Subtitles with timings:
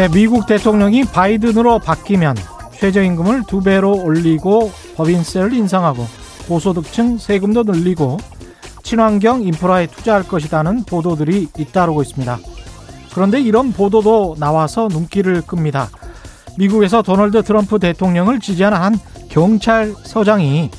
[0.00, 2.34] 네, 미국 대통령이 바이든으로 바뀌면
[2.72, 6.06] 최저임금을 두 배로 올리고 법인세를 인상하고
[6.48, 8.16] 고소득층 세금도 늘리고
[8.82, 12.38] 친환경 인프라에 투자할 것이라는 보도들이 잇따르고 있습니다.
[13.12, 15.90] 그런데 이런 보도도 나와서 눈길을 끕니다.
[16.56, 20.70] 미국에서 도널드 트럼프 대통령을 지지하는 한 경찰서장이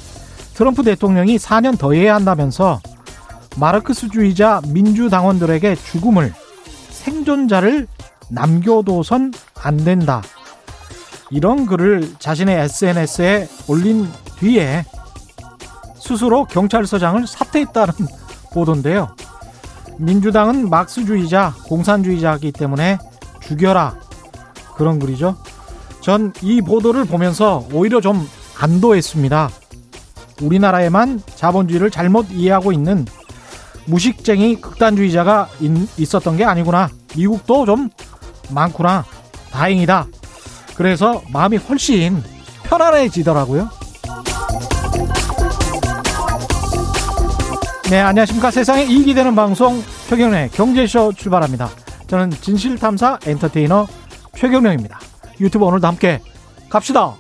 [0.56, 2.80] 트럼프 대통령이 4년 더 해야 한다면서
[3.58, 6.34] 마르크스주의자 민주당원들에게 죽음을
[6.90, 7.86] 생존자를
[8.32, 10.22] 남겨둬선 안 된다.
[11.30, 14.10] 이런 글을 자신의 SNS에 올린
[14.40, 14.86] 뒤에
[15.98, 17.94] 스스로 경찰서장을 사퇴했다는
[18.52, 19.16] 보도인데요.
[19.98, 22.98] 민주당은 막스주의자, 공산주의자이기 때문에
[23.42, 23.96] 죽여라.
[24.76, 25.38] 그런 글이죠.
[26.02, 28.28] 전 이 보도를 보면서 오히려 좀
[28.60, 29.50] 안도했습니다.
[30.42, 33.06] 우리나라에만 자본주의를 잘못 이해하고 있는
[33.86, 35.50] 무식쟁이 극단주의자가
[35.98, 36.90] 있었던 게 아니구나.
[37.16, 37.90] 미국도 좀
[38.54, 39.06] 많구나.
[39.52, 40.08] 다행이다.
[40.76, 42.24] 그래서 마음이 훨씬
[42.64, 43.70] 편안해지더라고요.
[47.90, 48.52] 네, 안녕하십니까.
[48.52, 51.70] 세상에 이익이 되는 방송 최경련의 경제쇼 출발합니다.
[52.08, 53.88] 저는 진실탐사 엔터테이너
[54.36, 55.00] 최경련입니다.
[55.42, 56.22] 유튜브 오늘도 함께
[56.70, 57.16] 갑시다.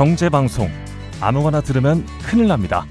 [0.00, 0.70] 경제방송
[1.20, 2.86] 아무거나 들으면 큰일 납니다.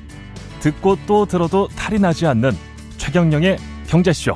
[0.59, 2.51] 듣고 또 들어도 탈이 나지 않는
[2.97, 3.57] 최경영의
[3.87, 4.35] 경제쇼.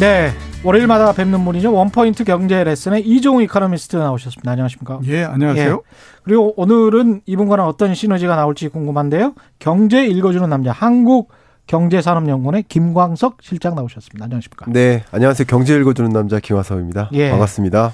[0.00, 0.32] 네.
[0.64, 1.72] 월요일마다 뵙는 분이죠.
[1.72, 4.50] 원포인트 경제 레슨의 이종우 이카노미스트 나오셨습니다.
[4.50, 4.98] 안녕하십니까?
[5.04, 5.72] 예, 안녕하세요.
[5.72, 5.96] 예.
[6.24, 9.34] 그리고 오늘은 이분과는 어떤 시너지가 나올지 궁금한데요.
[9.60, 11.30] 경제 읽어주는 남자 한국
[11.68, 14.24] 경제산업연구원의 김광석 실장 나오셨습니다.
[14.24, 14.66] 안녕하십니까?
[14.68, 15.46] 네, 안녕하세요.
[15.46, 17.10] 경제 읽어주는 남자 김화석입니다.
[17.12, 17.30] 예.
[17.30, 17.92] 반갑습니다.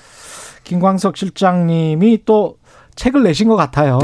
[0.72, 2.58] 김광석 실장님이 또
[2.94, 3.98] 책을 내신 것 같아요.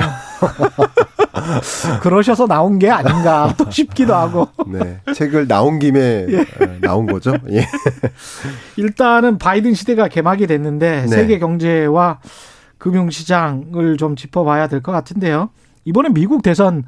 [2.01, 4.49] 그러셔서 나온 게 아닌가 또 싶기도 하고.
[4.67, 4.99] 네.
[5.13, 6.41] 책을 나온 김에 예.
[6.41, 7.35] 어, 나온 거죠.
[7.51, 7.67] 예.
[8.79, 11.07] 일단은 바이든 시대가 개막이 됐는데 네.
[11.07, 12.21] 세계 경제와
[12.79, 15.51] 금융시장을 좀 짚어봐야 될 것 같은데요.
[15.85, 16.85] 이번에 미국 대선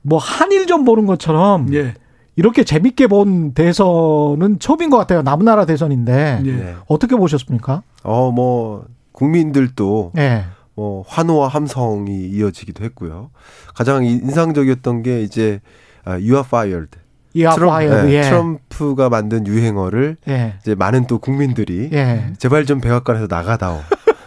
[0.00, 1.94] 뭐 한일전 보는 것처럼 예.
[2.36, 5.22] 이렇게 재밌게 본 대선은 처음인 것 같아요.
[5.22, 6.74] 남의 나라 대선인데 예.
[6.88, 7.82] 어떻게 보셨습니까?
[8.02, 10.44] 어 뭐 국민들도 예.
[10.74, 13.30] 뭐 환호와 함성이 이어지기도 했고요.
[13.74, 15.60] 가장 인상적이었던 게 이제
[16.04, 16.90] 아, You are fired.
[17.34, 18.06] You are 트럼, fired.
[18.08, 18.22] 네, 예.
[18.22, 20.54] 트럼프가 만든 유행어를 예.
[20.60, 22.32] 이제 많은 또 국민들이 예.
[22.38, 23.80] 제발 좀 백악관에서 나가다오.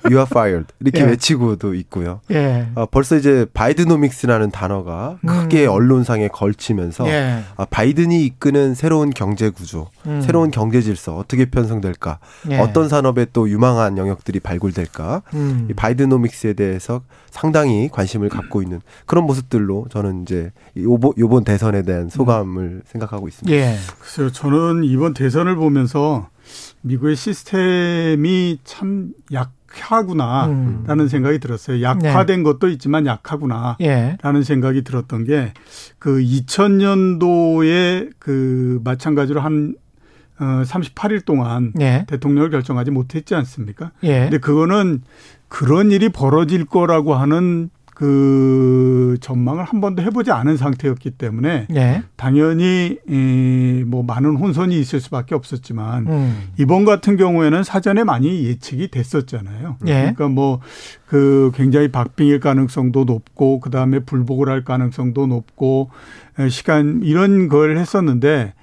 [0.05, 1.05] You are fired 이렇게 예.
[1.05, 2.21] 외치고도 있고요.
[2.31, 2.67] 예.
[2.75, 5.71] 어, 벌써 이제 바이드노믹스라는 단어가 크게 음.
[5.71, 7.43] 언론상에 걸치면서 예.
[7.55, 10.21] 아, 바이든이 이끄는 새로운 경제 구조, 음.
[10.21, 12.19] 새로운 경제 질서 어떻게 편성될까,
[12.51, 12.57] 예.
[12.59, 15.67] 어떤 산업에 또 유망한 영역들이 발굴될까, 음.
[15.69, 22.09] 이 바이드노믹스에 대해서 상당히 관심을 갖고 있는 그런 모습들로 저는 이제 요번, 요번 대선에 대한
[22.09, 23.55] 소감을 생각하고 있습니다.
[23.55, 23.77] 예.
[23.99, 26.29] 글쎄요, 저는 이번 대선을 보면서
[26.81, 31.07] 미국의 시스템이 참 약, 약하구나라는 음.
[31.07, 31.81] 생각이 들었어요.
[31.81, 32.43] 약화된 네.
[32.43, 34.17] 것도 있지만 약하구나라는 예.
[34.43, 35.53] 생각이 들었던 게
[36.03, 39.75] 그 2000년도에 그 마찬가지로 한
[40.37, 42.05] 어, 38일 동안 예.
[42.07, 43.91] 대통령을 결정하지 못했지 않습니까?
[44.03, 44.23] 예.
[44.23, 45.03] 근데 그거는
[45.47, 52.03] 그런 일이 벌어질 거라고 하는 그 전망을 한 번도 해보지 않은 상태였기 때문에 예.
[52.15, 56.43] 당연히 이뭐 많은 혼선이 있을 수밖에 없었지만 음.
[56.57, 59.77] 이번 같은 경우에는 사전에 많이 예측이 됐었잖아요.
[59.85, 59.93] 예.
[59.93, 60.59] 그러니까 뭐
[61.13, 65.91] 그 굉장히 박빙일 가능성도 높고 그 다음에 불복을 할 가능성도 높고
[66.49, 68.53] 시간 이런 걸 했었는데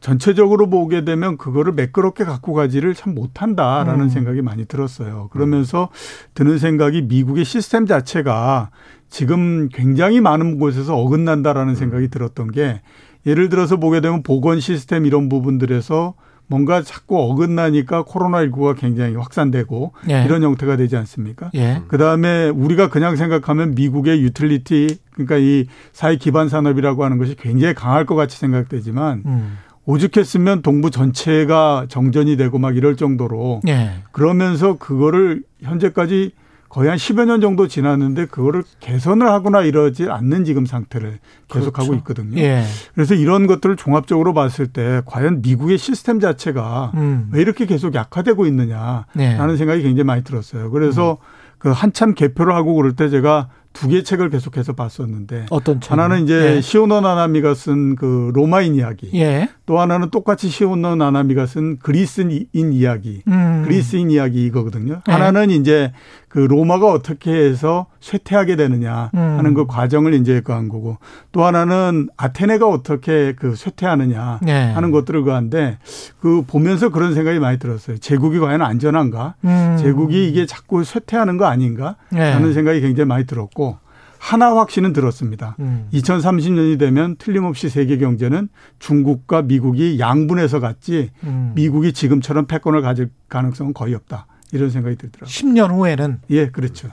[0.00, 4.08] 전체적으로 보게 되면 그거를 매끄럽게 갖고 가지를 참 못한다라는 음.
[4.08, 5.28] 생각이 많이 들었어요.
[5.32, 5.88] 그러면서
[6.34, 8.70] 드는 생각이 미국의 시스템 자체가
[9.08, 12.80] 지금 굉장히 많은 곳에서 어긋난다라는 생각이 들었던 게
[13.26, 16.14] 예를 들어서 보게 되면 보건 시스템 이런 부분들에서
[16.50, 20.24] 뭔가 자꾸 어긋나니까 코로나19가 굉장히 확산되고 예.
[20.24, 21.48] 이런 형태가 되지 않습니까?
[21.54, 21.80] 예.
[21.86, 27.74] 그 다음에 우리가 그냥 생각하면 미국의 유틸리티 그러니까 이 사회 기반 산업이라고 하는 것이 굉장히
[27.74, 29.58] 강할 것 같이 생각되지만 음.
[29.84, 34.02] 오죽했으면 동부 전체가 정전이 되고 막 이럴 정도로 예.
[34.10, 36.32] 그러면서 그거를 현재까지
[36.70, 41.18] 거의 한 10여 년 정도 지났는데 그거를 개선을 하거나 이러지 않는 지금 상태를
[41.48, 41.94] 계속하고 그렇죠.
[41.98, 42.40] 있거든요.
[42.40, 42.62] 예.
[42.94, 47.28] 그래서 이런 것들을 종합적으로 봤을 때 과연 미국의 시스템 자체가 음.
[47.32, 49.56] 왜 이렇게 계속 약화되고 있느냐라는 예.
[49.56, 50.70] 생각이 굉장히 많이 들었어요.
[50.70, 51.56] 그래서 음.
[51.58, 56.56] 그 한참 개표를 하고 그럴 때 제가 두 개 책을 계속해서 봤었는데 어떤 하나는 이제
[56.56, 56.60] 예.
[56.60, 59.48] 시오노 나나미가 쓴 그 로마인 이야기 예.
[59.70, 63.62] 또 하나는 똑같이 시온노 나나미가 쓴 그리스인 이야기, 음.
[63.64, 65.00] 그리스인 이야기 이거거든요.
[65.06, 65.12] 네.
[65.12, 65.92] 하나는 이제
[66.28, 69.54] 그 로마가 어떻게 해서 쇠퇴하게 되느냐 하는 음.
[69.54, 70.98] 그 과정을 이제 그한 거고
[71.30, 74.72] 또 하나는 아테네가 어떻게 그 쇠퇴하느냐 네.
[74.72, 75.78] 하는 것들을 그한데
[76.20, 77.98] 그 보면서 그런 생각이 많이 들었어요.
[77.98, 79.36] 제국이 과연 안전한가?
[79.44, 79.76] 음.
[79.78, 81.94] 제국이 이게 자꾸 쇠퇴하는 거 아닌가?
[82.10, 82.32] 네.
[82.32, 83.78] 하는 생각이 굉장히 많이 들었고
[84.20, 85.56] 하나 확신은 들었습니다.
[85.60, 85.88] 음.
[85.94, 91.52] 2030년이 되면 틀림없이 세계 경제는 중국과 미국이 양분해서 갔지 음.
[91.54, 94.26] 미국이 지금처럼 패권을 가질 가능성은 거의 없다.
[94.52, 95.26] 이런 생각이 들더라고요.
[95.26, 96.88] 10년 후에는 예, 그렇죠.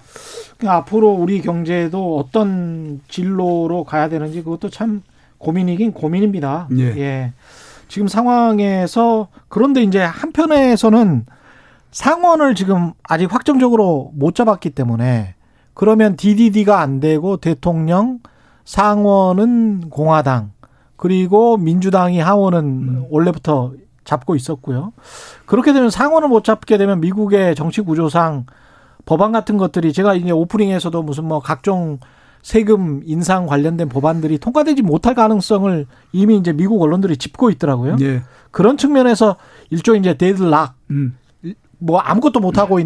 [0.58, 5.02] 그러니까 앞으로 우리 경제도 어떤 진로로 가야 되는지 그것도 참
[5.38, 6.70] 고민이긴 고민입니다.
[6.78, 6.84] 예.
[6.98, 7.34] 예.
[7.90, 11.26] 지금 상황에서 그런데 이제 한편에서는
[11.92, 15.36] 상원을 지금 아직 확정적으로 못 잡았기 때문에
[15.78, 18.18] 그러면 DDD가 안 되고 대통령
[18.66, 20.50] 상원은 공화당
[20.96, 23.06] 그리고 민주당이 하원은 음.
[23.12, 24.94] 원래부터 잡고 있었고요.
[25.46, 28.48] 그렇게 되면 상원을 못 잡게 되면 미국의 정치 구조상
[29.06, 32.00] 법안 같은 것들이 제가 이제 오프닝에서도 무슨 뭐 각종
[32.42, 37.98] 세금 인상 관련된 법안들이 통과되지 못할 가능성을 이미 이제 미국 언론들이 짚고 있더라고요.
[38.02, 38.24] 예.
[38.50, 39.36] 그런 측면에서
[39.70, 41.20] 일종의 이제 deadlock, 음.
[41.78, 42.80] 뭐 아무것도 못 하고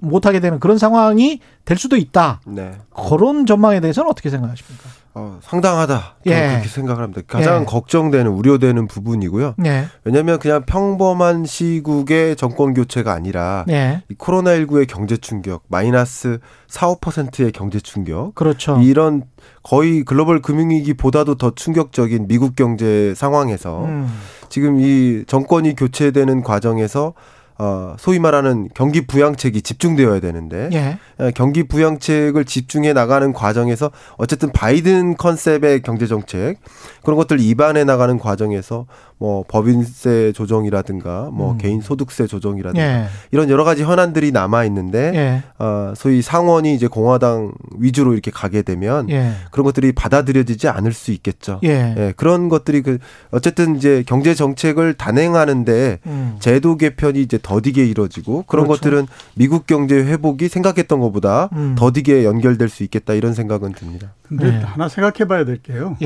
[0.00, 2.40] 못하게 되는 그런 상황이 될 수도 있다.
[2.46, 2.72] 네.
[2.94, 4.88] 그런 전망에 대해서는 어떻게 생각하십니까?
[5.14, 6.16] 어, 상당하다.
[6.26, 6.48] 예.
[6.50, 7.22] 그렇게 생각을 합니다.
[7.26, 7.64] 가장 예.
[7.64, 9.56] 걱정되는 우려되는 부분이고요.
[9.66, 9.86] 예.
[10.04, 14.02] 왜냐하면 그냥 평범한 시국의 정권 교체가 아니라 예.
[14.08, 18.34] 이 코로나19의 경제 충격, 마이너스 4, 5%의 경제 충격.
[18.36, 18.78] 그렇죠.
[18.80, 19.24] 이런
[19.64, 24.08] 거의 글로벌 금융위기보다도 더 충격적인 미국 경제 상황에서 음.
[24.48, 27.14] 지금 이 정권이 교체되는 과정에서
[27.58, 30.98] 어, 소위 말하는 경기 부양책이 집중되어야 되는데 예.
[31.18, 36.56] 어, 경기 부양책을 집중해 나가는 과정에서 어쨌든 바이든 컨셉의 경제 정책
[37.02, 38.86] 그런 것들 입안해 나가는 과정에서
[39.18, 41.58] 뭐 법인세 조정이라든가 뭐 음.
[41.58, 43.06] 개인 소득세 조정이라든가 예.
[43.32, 45.42] 이런 여러 가지 현안들이 남아 있는데 예.
[45.58, 49.32] 어 소위 상원이 이제 공화당 위주로 이렇게 가게 되면 예.
[49.50, 51.60] 그런 것들이 받아들여지지 않을 수 있겠죠.
[51.64, 51.94] 예.
[51.96, 52.14] 예.
[52.16, 52.98] 그런 것들이 그
[53.32, 56.36] 어쨌든 이제 경제 정책을 단행하는데 음.
[56.38, 58.80] 제도 개편이 이제 더디게 이루어지고 그런 그렇죠.
[58.80, 61.74] 것들은 미국 경제 회복이 생각했던 것보다 음.
[61.76, 64.14] 더디게 연결될 수 있겠다 이런 생각은 듭니다.
[64.22, 64.58] 근데 네.
[64.60, 65.96] 하나 생각해 봐야 될 게요.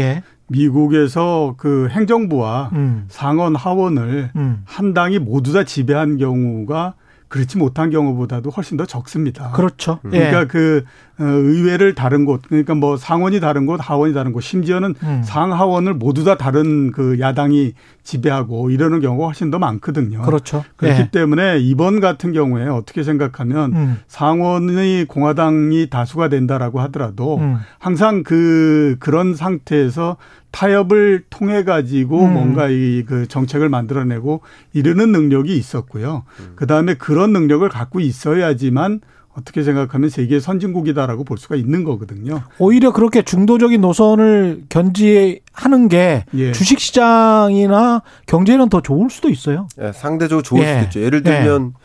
[0.55, 0.59] 예.
[0.59, 3.05] 미국에서 그 행정부와 음.
[3.09, 4.63] 상원 하원을 음.
[4.65, 6.95] 한 당이 모두 다 지배한 경우가
[7.29, 9.53] 그렇지 못한 경우보다도 훨씬 더 적습니다.
[9.53, 9.99] 그렇죠.
[10.05, 10.11] 음.
[10.11, 10.47] 그러니까 예.
[10.47, 15.23] 그 어, 의회를 다른 곳, 그러니까 뭐 상원이 다른 곳, 하원이 다른 곳, 심지어는 음.
[15.25, 20.23] 상하원을 모두 다 다른 그 야당이 지배하고 이러는 경우가 훨씬 더 많거든요.
[20.23, 20.65] 그렇죠.
[20.77, 21.11] 그렇기 예.
[21.11, 23.99] 때문에 이번 같은 경우에 어떻게 생각하면 음.
[24.09, 27.59] 상원의 공화당이 다수가 된다라고 하더라도 음.
[27.79, 30.17] 항상 그 그런 상태에서
[30.51, 32.35] 타협을 통해 가지고 음.
[32.35, 34.41] 뭔가 이 그 정책을 만들어내고
[34.73, 36.25] 이르는 능력이 있었고요.
[36.41, 36.53] 음.
[36.57, 39.01] 그 다음에 그런 능력을 갖고 있어야지만
[39.37, 42.43] 어떻게 생각하면 세계 선진국이다라고 볼 수가 있는 거거든요.
[42.59, 46.53] 오히려 그렇게 중도적인 노선을 견지하는 게 예.
[46.53, 49.69] 주식 시장이나 경제는 더 좋을 수도 있어요.
[49.81, 50.67] 예, 상대적으로 좋을 예.
[50.69, 51.01] 수도 있죠.
[51.01, 51.83] 예를 들면 예.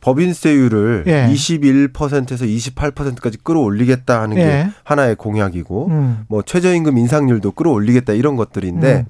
[0.00, 1.28] 법인세율을 예.
[1.30, 4.70] 21%에서 28%까지 끌어올리겠다 하는 게 예.
[4.84, 6.24] 하나의 공약이고 음.
[6.28, 9.04] 뭐 최저임금 인상률도 끌어올리겠다 이런 것들인데 음.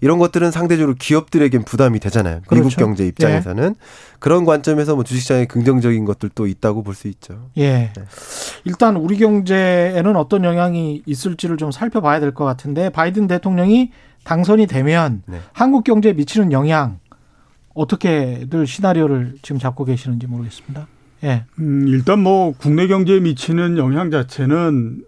[0.00, 2.40] 이런 것들은 상대적으로 기업들에겐 부담이 되잖아요.
[2.46, 2.64] 그렇죠.
[2.68, 3.86] 미국 경제 입장에서는 예.
[4.18, 7.48] 그런 관점에서 뭐 주식시장에 긍정적인 것들도 있다고 볼 수 있죠.
[7.58, 7.92] 예.
[7.94, 8.04] 네.
[8.64, 13.92] 일단 우리 경제에는 어떤 영향이 있을지를 좀 살펴봐야 될 것 같은데 바이든 대통령이
[14.24, 15.40] 당선이 되면 네.
[15.52, 16.98] 한국 경제에 미치는 영향
[17.74, 20.86] 어떻게들 시나리오를 지금 잡고 계시는지 모르겠습니다.
[21.24, 21.44] 예.
[21.58, 25.02] 음, 일단 뭐 국내 경제에 미치는 영향 자체는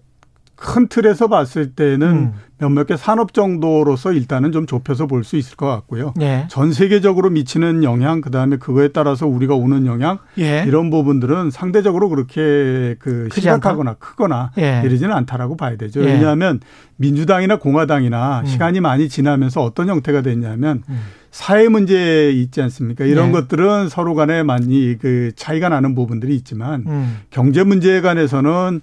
[0.60, 2.32] 큰 틀에서 봤을 때는 음.
[2.58, 6.14] 몇몇 개 산업 정도로서 일단은 좀 좁혀서 볼 수 있을 것 같고요.
[6.20, 6.46] 예.
[6.48, 10.64] 전 세계적으로 미치는 영향, 그 다음에 그거에 따라서 우리가 오는 영향 예.
[10.66, 14.82] 이런 부분들은 상대적으로 그렇게 그 심각하거나 크거나 예.
[14.84, 16.00] 이러지는 않다라고 봐야 되죠.
[16.00, 16.06] 예.
[16.06, 16.58] 왜냐하면
[16.96, 18.46] 민주당이나 공화당이나 음.
[18.46, 21.00] 시간이 많이 지나면서 어떤 형태가 됐냐면 음.
[21.30, 23.04] 사회 문제 있지 않습니까?
[23.04, 23.32] 이런 네.
[23.32, 27.18] 것들은 서로 간에 많이 그 차이가 나는 부분들이 있지만 음.
[27.30, 28.80] 경제 문제에 관해서는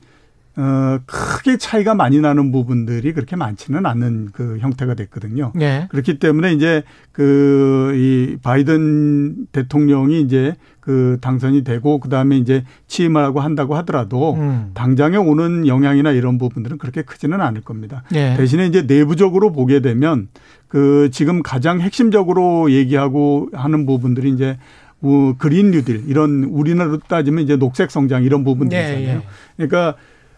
[0.57, 5.51] 어, 크게 차이가 많이 나는 부분들이 그렇게 많지는 않는 그 형태가 됐거든요.
[5.53, 5.87] 네.
[5.89, 13.21] 그렇기 때문에 이제 그, 이 바이든 대통령이 이제 그 당선이 되고 그 다음에 이제 취임을
[13.21, 14.71] 하고 한다고 하더라도 음.
[14.73, 18.03] 당장에 오는 영향이나 이런 부분들은 그렇게 크지는 않을 겁니다.
[18.11, 18.37] 네.
[18.37, 20.29] 대신에 이제 내부적으로 보게 되면
[20.67, 24.57] 그 지금 가장 핵심적으로 얘기하고 하는 부분들이 이제
[25.01, 29.05] 어, 그린 뉴딜 이런 우리나라로 따지면 이제 녹색 성장 이런 부분들이잖아요.
[29.05, 29.21] 네, 네.
[29.57, 29.95] 그러니까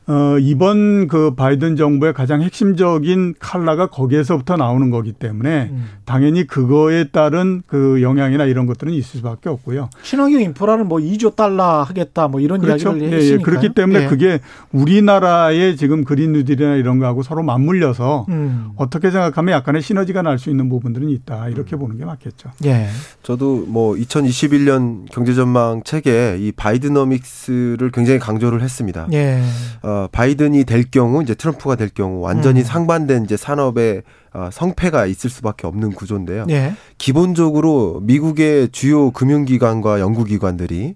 [0.08, 5.86] 어, 이번 그 바이든 정부의 가장 핵심적인 칼라가 거기에서부터 나오는 거기 때문에 음.
[6.06, 9.90] 당연히 그거에 따른 그 영향이나 이런 것들은 있을 수밖에 없고요.
[10.04, 12.92] 친환경 인프라를 뭐 2조 달러 하겠다 뭐 이런 그렇죠.
[12.92, 14.08] 이야기를 예, 했으니까 예, 그렇기 때문에 예.
[14.08, 14.40] 그게
[14.72, 18.70] 우리나라의 지금 그린 뉴딜이나 이런 거하고 서로 맞물려서 음.
[18.78, 21.80] 어떻게 생각하면 약간의 시너지가 날 수 있는 부분들은 있다 이렇게 음.
[21.80, 22.52] 보는 게 맞겠죠.
[22.66, 22.88] 예.
[23.24, 29.08] 저도 뭐 2021년 경제 전망 책에 이 바이드노믹스를 굉장히 강조를 했습니다.
[29.14, 29.42] 예.
[29.82, 32.66] 어, 바이든이 될 경우 이제 트럼프가 될 경우 완전히 음.
[32.66, 36.46] 상반된 이제 산업의 어, 성패가 있을 수밖에 없는 구조인데요.
[36.50, 36.74] 예.
[36.98, 40.96] 기본적으로 미국의 주요 금융기관과 연구기관들이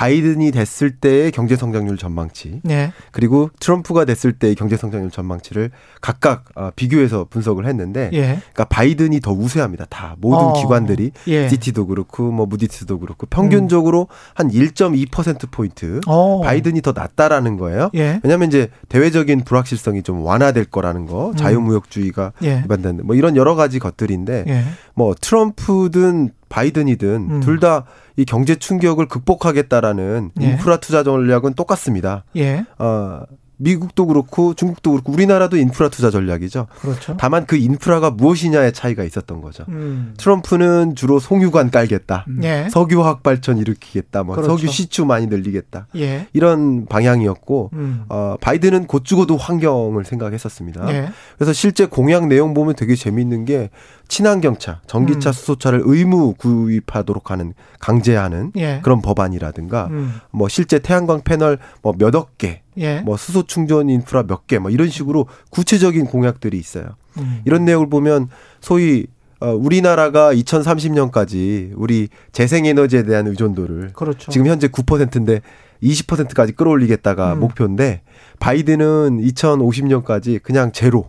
[0.00, 2.90] 바이든이 됐을 때의 경제 성장률 전망치 네.
[3.10, 8.20] 그리고 트럼프가 됐을 때의 경제 성장률 전망치를 각각 어, 비교해서 분석을 했는데 예.
[8.20, 9.84] 그러니까 바이든이 더 우세합니다.
[9.90, 10.52] 다 모든 어.
[10.54, 11.50] 기관들이 예.
[11.50, 14.32] 시티도 그렇고 뭐 무디스도 그렇고 평균적으로 음.
[14.32, 16.40] 한 1.2% 포인트 어.
[16.40, 17.90] 바이든이 더 낫다라는 거예요.
[17.94, 18.20] 예.
[18.22, 21.36] 왜냐하면 이제 대외적인 불확실성이 좀 완화될 거라는 거, 음.
[21.36, 22.62] 자유무역주의가 예.
[22.62, 24.64] 위반되는 뭐 이런 여러 가지 것들인데 예.
[24.94, 27.40] 뭐 트럼프든 바이든이든 음.
[27.40, 27.84] 둘다
[28.20, 30.44] 이 경제 충격을 극복하겠다라는 예.
[30.44, 32.24] 인프라 투자 전략은 똑같습니다.
[32.36, 32.66] 예.
[32.78, 33.22] 어,
[33.60, 36.66] 미국도 그렇고 중국도 그렇고 우리나라도 인프라 투자 전략이죠.
[36.80, 37.16] 그렇죠.
[37.18, 39.64] 다만 그 인프라가 무엇이냐의 차이가 있었던 거죠.
[39.68, 40.14] 음.
[40.16, 42.24] 트럼프는 주로 송유관 깔겠다.
[42.28, 42.40] 음.
[42.42, 42.68] 예.
[42.70, 44.22] 석유 화학 발전 일으키겠다.
[44.22, 44.56] 뭐 그렇죠.
[44.56, 45.86] 석유 시추 많이 늘리겠다.
[45.96, 46.26] 예.
[46.32, 48.04] 이런 방향이었고 음.
[48.08, 50.92] 어, 바이든은 곧 죽어도 환경을 생각했었습니다.
[50.94, 51.10] 예.
[51.36, 53.68] 그래서 실제 공약 내용 보면 되게 재미있는 게
[54.08, 55.32] 친환경차, 전기차, 음.
[55.32, 58.80] 수소차를 의무 구입하도록 하는 강제하는 예.
[58.82, 60.14] 그런 법안이라든가 음.
[60.32, 63.00] 뭐 실제 태양광 패널 뭐 몇억 개, 예.
[63.00, 66.96] 뭐 수소 충전 인프라 몇 개, 뭐 이런 식으로 구체적인 공약들이 있어요.
[67.18, 67.42] 음.
[67.44, 68.28] 이런 내용을 보면
[68.60, 69.06] 소위
[69.40, 74.30] 어, 우리나라가 2030년까지 우리 재생에너지에 대한 의존도를 그렇죠.
[74.30, 75.40] 지금 현재 9%인데
[75.82, 77.40] 20%까지 끌어올리겠다가 음.
[77.40, 78.02] 목표인데
[78.38, 81.08] 바이든은 2050년까지 그냥 제로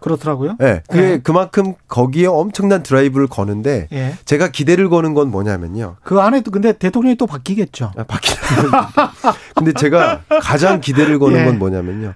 [0.00, 0.56] 그렇더라고요.
[0.58, 0.82] 네.
[0.88, 1.20] 그게 네.
[1.22, 4.14] 그만큼 거기에 엄청난 드라이브를 거는데 예.
[4.24, 5.96] 제가 기대를 거는 건 뭐냐면요.
[6.02, 7.92] 그 안에 또 근데 대통령이 또 바뀌겠죠.
[7.96, 8.34] 아, 바뀌
[9.54, 11.44] 근데 제가 가장 기대를 거는 예.
[11.44, 12.14] 건 뭐냐면요.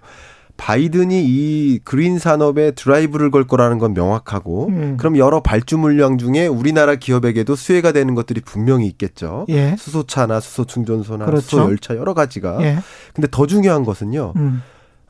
[0.57, 4.97] 바이든이 이 그린 산업에 드라이브를 걸 거라는 건 명확하고 음.
[4.97, 9.47] 그럼 여러 발주 물량 중에 우리나라 기업에게도 수혜가 되는 것들이 분명히 있겠죠.
[9.49, 9.75] 예.
[9.76, 11.43] 수소차나 수소 충전소나 그렇죠.
[11.43, 12.59] 수소 열차 여러 가지가.
[12.61, 12.79] 예.
[13.12, 14.33] 근데 더 중요한 것은요.
[14.37, 14.62] 음.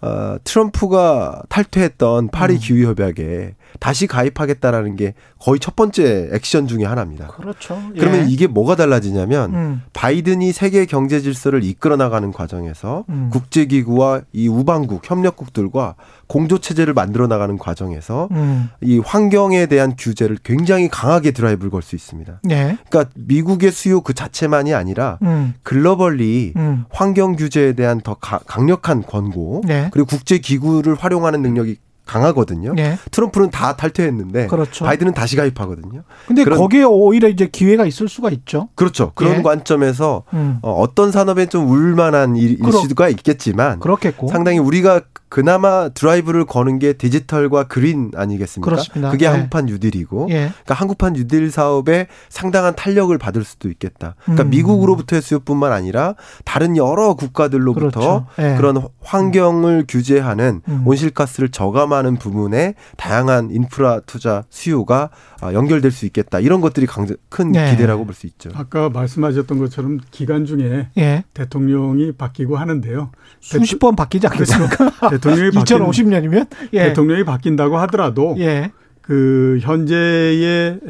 [0.05, 2.59] 어, 트럼프가 탈퇴했던 파리 음.
[2.61, 7.29] 기후 협약에 다시 가입하겠다라는 게 거의 첫 번째 액션 중의 하나입니다.
[7.29, 7.81] 그렇죠.
[7.95, 8.01] 예.
[8.01, 9.83] 그러면 이게 뭐가 달라지냐면 음.
[9.93, 13.31] 바이든이 세계 경제 질서를 이끌어 나가는 과정에서 음.
[13.33, 15.95] 국제 기구와 이 우방국 협력국들과
[16.27, 18.71] 공조 체제를 만들어 나가는 과정에서 음.
[18.81, 22.41] 이 환경에 대한 규제를 굉장히 강하게 드라이브를 걸 수 있습니다.
[22.51, 22.79] 예.
[22.89, 25.53] 그러니까 미국의 수요 그 자체만이 아니라 음.
[25.63, 26.85] 글로벌리 음.
[26.91, 29.91] 환경 규제에 대한 더 가, 강력한 권고 예.
[29.93, 32.75] 그리고 국제 기구를 활용하는 능력이 강하거든요.
[32.75, 32.99] 네.
[33.11, 34.85] 트럼프는 다 탈퇴했는데 그렇죠.
[34.85, 36.03] 바이든은 다시 가입하거든요.
[36.27, 38.69] 근데 거기에 오히려 이제 기회가 있을 수가 있죠.
[38.75, 39.13] 그렇죠.
[39.15, 39.43] 그런 예.
[39.43, 40.59] 관점에서 음.
[40.63, 42.59] 어, 떤 산업에 좀 울만한 일,
[42.89, 44.29] 수가 있겠지만 그렇겠고.
[44.29, 45.01] 상당히 우리가
[45.35, 48.71] 그나마 드라이브를 거는 게 디지털과 그린 아니겠습니까?
[48.71, 49.11] 그렇습니다.
[49.11, 49.33] 그게 네.
[49.33, 50.35] 한국판 뉴딜이고, 예.
[50.35, 54.15] 그러니까 한국판 뉴딜 사업에 상당한 탄력을 받을 수도 있겠다.
[54.23, 54.51] 그러니까 음.
[54.51, 56.15] 미국으로부터의 수요뿐만 아니라
[56.45, 58.27] 다른 여러 국가들로부터 그렇죠.
[58.39, 58.55] 예.
[58.57, 60.87] 그런 환경을 규제하는 음.
[60.87, 65.11] 온실가스를 저감하는 부분에 다양한 인프라 투자 수요가
[65.41, 66.39] 아, 연결될 수 있겠다.
[66.39, 66.87] 이런 것들이
[67.29, 67.73] 큰 네.
[67.73, 68.51] 기대라고 볼 수 있죠.
[68.55, 71.25] 아까 말씀하셨던 것처럼 기간 중에 예.
[71.35, 73.11] 대통령이 바뀌고 하는데요.
[73.41, 74.93] 수십 번 바뀌지 않겠습니까?
[75.31, 76.85] 대통령이 2050년이면 예.
[76.89, 78.73] 대통령이 바뀐다고 하더라도 예.
[79.03, 80.81] 그 현재의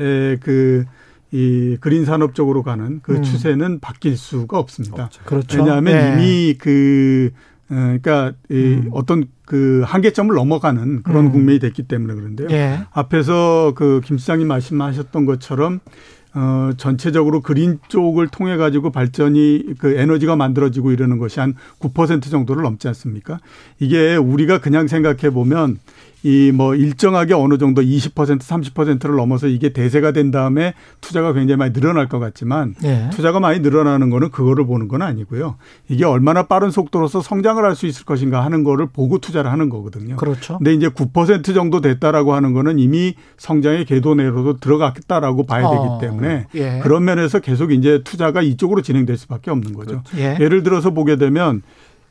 [0.41, 0.85] 그
[1.35, 3.23] 이 그린 산업 쪽으로 가는 그 음.
[3.25, 5.11] 추세는 바뀔 수가 없습니다.
[5.25, 5.59] 그렇죠.
[5.59, 6.13] 왜냐하면 예.
[6.13, 7.33] 이미 그
[7.69, 8.91] 어, 그러니까 이 음.
[8.93, 11.33] 어떤 그 한계점을 넘어가는 그런 음.
[11.33, 12.49] 국면이 됐기 때문에 그런데요.
[12.53, 12.83] 예.
[12.93, 15.81] 앞에서 그김 수장님 말씀하셨던 것처럼
[16.35, 22.63] 어, 전체적으로 그린 쪽을 통해 가지고 발전이 그 에너지가 만들어지고 이러는 것이 한 9% 정도를
[22.65, 23.39] 넘지 않습니까?
[23.79, 25.79] 이게 우리가 그냥 생각해 보면
[26.25, 31.73] 이 뭐 일정하게 어느 정도 20% 30%를 넘어서 이게 대세가 된 다음에 투자가 굉장히 많이
[31.73, 33.11] 늘어날 것 같지만 네.
[33.13, 35.57] 투자가 많이 늘어나는 거는 그거를 보는 건 아니고요.
[35.89, 40.15] 이게 얼마나 빠른 속도로서 성장을 할 수 있을 것인가 하는 거를 보고 투자를 하는 거거든요.
[40.17, 40.59] 그렇죠.
[40.59, 45.99] 근데 이제 9% 정도 됐다라고 하는 거는 이미 성장의 궤도 내로도 들어갔다라고 봐야 되기 어.
[46.01, 46.81] 때문에 예.
[46.83, 50.03] 그런 면에서 계속 이제 투자가 이쪽으로 진행될 수밖에 없는 거죠.
[50.05, 50.19] 그렇죠.
[50.19, 50.39] 예.
[50.41, 51.63] 예를 들어서 보게 되면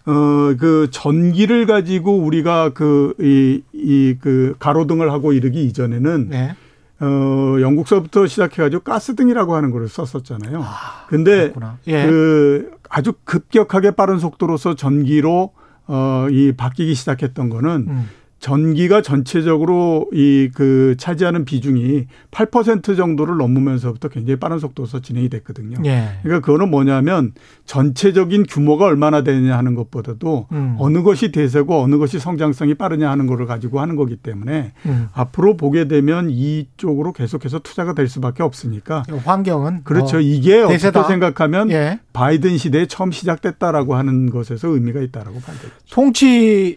[0.05, 6.55] 어, 그 전기를 가지고 우리가 그, 이, 이, 그 가로등을 하고 이르기 이전에는 네.
[6.99, 10.61] 어, 영국서부터 시작해가지고 가스등이라고 하는 걸 썼었잖아요.
[10.61, 11.53] 아, 근데
[11.87, 12.05] 예.
[12.05, 15.51] 그 아주 급격하게 빠른 속도로서 전기로
[15.87, 18.09] 어, 이 바뀌기 시작했던 거는 음.
[18.43, 25.77] 전기가 전체적으로 이 그 차지하는 비중이 8% 정도를 넘으면서부터 굉장히 빠른 속도에서 진행이 됐거든요.
[25.85, 26.09] 예.
[26.21, 27.33] 그러니까 그거는 뭐냐면
[27.65, 30.75] 전체적인 규모가 얼마나 되느냐 하는 것보다도 음.
[30.79, 35.07] 어느 것이 대세고 어느 것이 성장성이 빠르냐 하는 거를 가지고 하는 거기 때문에 음.
[35.13, 40.17] 앞으로 보게 되면 이쪽으로 계속해서 투자가 될 수밖에 없으니까 환경은 그렇죠.
[40.17, 40.99] 어, 이게 대세다.
[40.99, 41.99] 어떻게 생각하면 예.
[42.13, 45.77] 바이든 시대에 처음 시작됐다라고 하는 것에서 의미가 있다라고 봐야 되겠죠.
[45.89, 46.75] 통치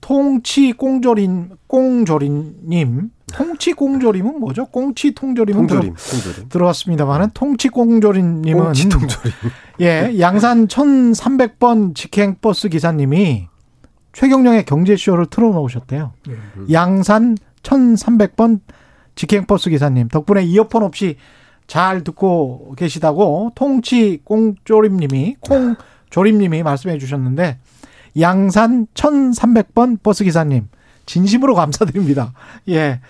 [0.00, 4.66] 통치 꽁조린 꽁조린님 통치 꽁조림은 뭐죠?
[4.66, 6.48] 꽁치 통조림은 통조림, 들어, 통조림.
[6.48, 9.32] 들어왔습니다만은 통치 꽁조림님은 꽁치 통조림.
[9.80, 13.48] 예, 양산 1,300번 직행 버스 기사님이
[14.12, 16.12] 최경령의 경제쇼를 틀어놓으셨대요.
[16.26, 16.34] 네.
[16.72, 18.60] 양산 1,300번
[19.16, 21.16] 직행 버스 기사님 덕분에 이어폰 없이
[21.66, 27.58] 잘 듣고 계시다고 통치 꽁조림님이 콩조림님이 말씀해 주셨는데
[28.20, 30.68] 양산 1300번 버스 기사님,
[31.06, 32.32] 진심으로 감사드립니다.
[32.68, 33.00] 예.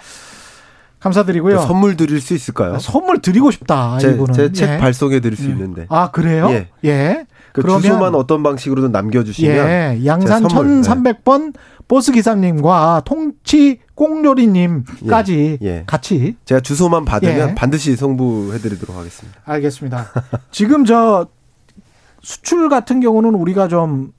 [1.01, 1.61] 감사드리고요.
[1.61, 2.75] 선물 드릴 수 있을까요?
[2.75, 3.99] 아, 선물 드리고 싶다.
[3.99, 4.79] 제책 예.
[4.79, 5.51] 발송해 드릴 수 예.
[5.51, 5.87] 있는데.
[5.89, 6.49] 아, 그래요?
[6.51, 6.69] 예.
[6.85, 7.27] 예.
[7.53, 9.57] 그 그러면 주소만 어떤 방식으로든 남겨주시면.
[9.69, 10.01] 예.
[10.05, 11.55] 양산 1300번
[11.87, 15.67] 버스 기사님과 통치 꽁요리님까지 예.
[15.67, 15.85] 예.
[15.87, 16.37] 같이.
[16.45, 17.55] 제가 주소만 받으면 예.
[17.55, 19.41] 반드시 송부해 드리도록 하겠습니다.
[19.45, 20.07] 알겠습니다.
[20.51, 21.29] 지금 저
[22.23, 24.13] 수출 같은 경우는 우리가 좀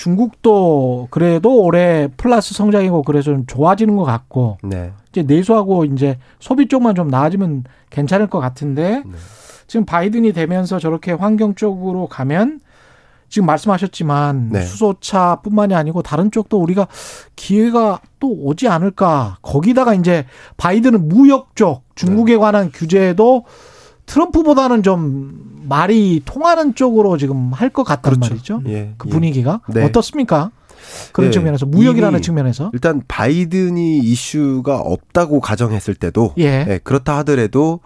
[0.00, 4.92] 중국도 그래도 올해 플러스 성장이고 그래서 좀 좋아지는 것 같고 네.
[5.10, 9.12] 이제 내수하고 이제 소비 쪽만 좀 나아지면 괜찮을 것 같은데 네.
[9.66, 12.60] 지금 바이든이 되면서 저렇게 환경 쪽으로 가면
[13.28, 14.62] 지금 말씀하셨지만 네.
[14.62, 16.88] 수소차뿐만이 아니고 다른 쪽도 우리가
[17.36, 20.24] 기회가 또 오지 않을까 거기다가 이제
[20.56, 22.38] 바이든은 무역 쪽 중국에 네.
[22.38, 23.44] 관한 규제도
[24.10, 28.30] 트럼프보다는 좀 말이 통하는 쪽으로 지금 할 것 같단 그렇죠.
[28.34, 28.62] 말이죠.
[28.66, 29.12] 예, 그 예.
[29.12, 29.80] 분위기가 예.
[29.80, 29.84] 네.
[29.84, 30.50] 어떻습니까?
[31.12, 31.32] 그런 네.
[31.34, 36.64] 측면에서 무역이라는 측면에서 일단 바이든이 이슈가 없다고 가정했을 때도 예.
[36.64, 37.80] 네, 그렇다 하더라도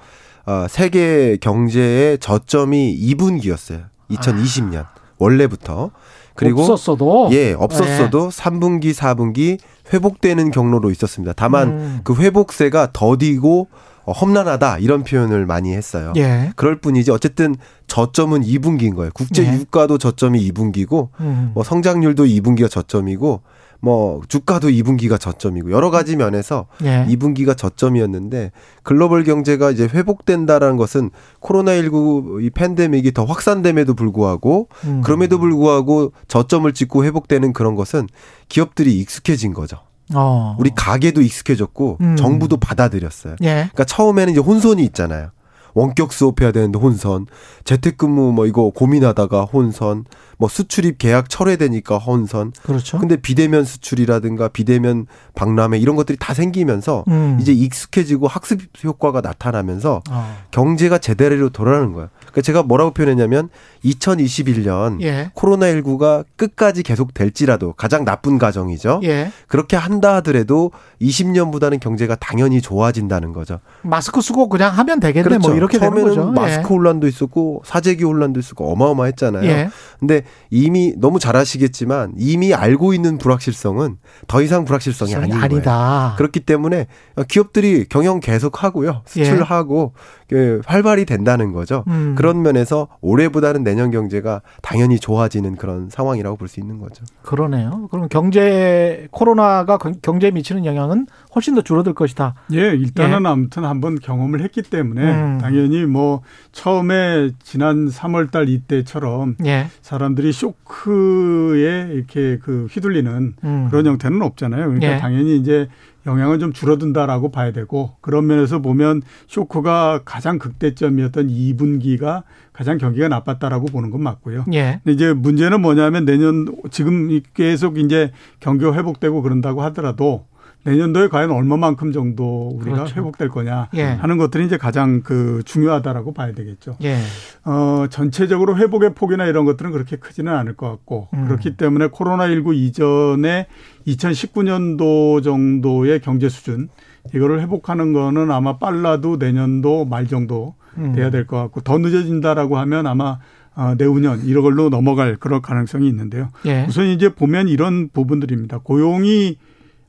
[0.47, 3.85] 어, 세계 경제의 저점이 2분기였어요.
[4.11, 4.95] 2020년 아.
[5.19, 5.91] 원래부터
[6.35, 8.43] 그리고 없었어도 예 없었어도 네.
[8.43, 9.59] 3분기 4분기
[9.93, 11.35] 회복되는 경로로 있었습니다.
[11.37, 12.01] 다만 음.
[12.05, 13.69] 그 회복세가 더디고
[14.05, 16.13] 어, 험난하다 이런 표현을 많이 했어요.
[16.17, 16.53] 예.
[16.57, 19.11] 그럴 뿐이지 어쨌든 저점은 2분기인 거예요.
[19.15, 19.53] 국제 예.
[19.53, 21.53] 유가도 저점이 2분기고 음.
[21.55, 23.43] 뭐 성장률도 2분기가 저점이고
[23.81, 27.07] 뭐 주가도 2분기가 저점이고 여러 가지 면에서 예.
[27.07, 28.51] 2분기가 저점이었는데
[28.83, 35.03] 글로벌 경제가 이제 회복된다라는 것은 코로나19 이 팬데믹이 더 확산됨에도 불구하고 음.
[35.03, 38.09] 그럼에도 불구하고 저점을 찍고 회복되는 그런 것은
[38.49, 39.79] 기업들이 익숙해진 거죠.
[40.13, 40.57] 어.
[40.59, 42.17] 우리 가게도 익숙해졌고 음.
[42.17, 43.37] 정부도 받아들였어요.
[43.43, 43.53] 예.
[43.55, 45.31] 그러니까 처음에는 이제 혼선이 있잖아요.
[45.75, 47.27] 원격 수업해야 되는데 혼선,
[47.65, 50.05] 재택근무 뭐 이거 고민하다가 혼선,
[50.39, 52.53] 뭐 수출입 계약 철회되니까 혼선.
[52.63, 52.99] 그렇죠.
[52.99, 57.39] 근데 비대면 수출이라든가 비대면 박람회 이런 것들이 다 생기면서 음.
[57.41, 60.37] 이제 익숙해지고 학습 효과가 나타나면서 어.
[60.53, 62.09] 경제가 제대로 돌아가는 거예요.
[62.35, 63.49] 그러니까 제가 뭐라고 표현했냐면
[63.85, 65.31] 2021년 예.
[65.37, 69.01] 코로나19가 끝까지 계속 될지라도 가장 나쁜 가정이죠.
[69.05, 69.31] 예.
[69.47, 73.61] 그렇게 한다 하더라도 20년보다는 경제가 당연히 좋아진다는 거죠.
[73.83, 75.49] 마스크 쓰고 그냥 하면 되겠네 뭐 그렇죠.
[75.49, 76.41] 뭐 이렇게 처음에는 되는 거죠.
[76.41, 76.77] 마스크 예.
[76.77, 79.49] 혼란도 있었고 사재기 혼란도 있었고 어마어마했잖아요.
[79.49, 79.71] 예.
[80.01, 85.73] 근데 이미 너무 잘 아시겠지만 이미 알고 있는 불확실성은 더 이상 불확실성이 아닌 아니다.
[85.73, 86.17] 거예요.
[86.17, 86.89] 그렇기 때문에
[87.29, 89.03] 기업들이 경영 계속 하고요.
[89.07, 89.93] 수출하고
[90.33, 90.59] 예.
[90.67, 91.85] 활발히 된다는 거죠.
[91.87, 92.15] 음.
[92.25, 97.05] 그런 면에서 올해보다는 내년 경제가 당연히 좋아지는 그런 상황이라고 볼 수 있는 거죠.
[97.23, 97.89] 그러네요.
[97.91, 102.35] 그럼 경제 코로나가 경제에 미치는 영향은 훨씬 더 줄어들 것이다.
[102.53, 103.29] 예, 일단은 예.
[103.29, 105.39] 아무튼 한번 경험을 했기 때문에 음.
[105.41, 109.67] 당연히 뭐 처음에 지난 3월 달 이때처럼 예.
[109.83, 113.67] 사람들이 쇼크에 이렇게 그 휘둘리는 음.
[113.71, 114.65] 그런 형태는 없잖아요.
[114.67, 114.97] 그러니까 예.
[114.99, 115.69] 당연히 이제
[116.07, 123.67] 영향은 좀 줄어든다라고 봐야 되고 그런 면에서 보면 쇼크가 가장 극대점이었던 2분기가 가장 경기가 나빴다라고
[123.67, 124.45] 보는 건 맞고요.
[124.53, 124.81] 예.
[124.85, 130.27] 근데 이제 문제는 뭐냐면 내년 지금 계속 이제 경기가 회복되고 그런다고 하더라도
[130.65, 132.97] 내년도에 과연 얼마만큼 정도 우리가 그렇죠.
[132.97, 133.83] 회복될 거냐 예.
[133.83, 136.77] 하는 것들이 이제 가장 그 중요하다라고 봐야 되겠죠.
[136.83, 136.99] 예.
[137.45, 141.27] 어, 전체적으로 회복의 폭이나 이런 것들은 그렇게 크지는 않을 것 같고 음.
[141.27, 143.47] 그렇기 때문에 코로나19 이전에
[143.87, 146.69] 2019년도 정도의 경제 수준
[147.15, 150.93] 이거를 회복하는 거는 아마 빨라도 내년도 말 정도 음.
[150.95, 153.19] 돼야 될 것 같고 더 늦어진다라고 하면 아마
[153.57, 156.31] 어, 내후년 이런 걸로 넘어갈 그런 가능성이 있는데요.
[156.47, 156.65] 예.
[156.69, 158.59] 우선 이제 보면 이런 부분들입니다.
[158.65, 159.39] 고용이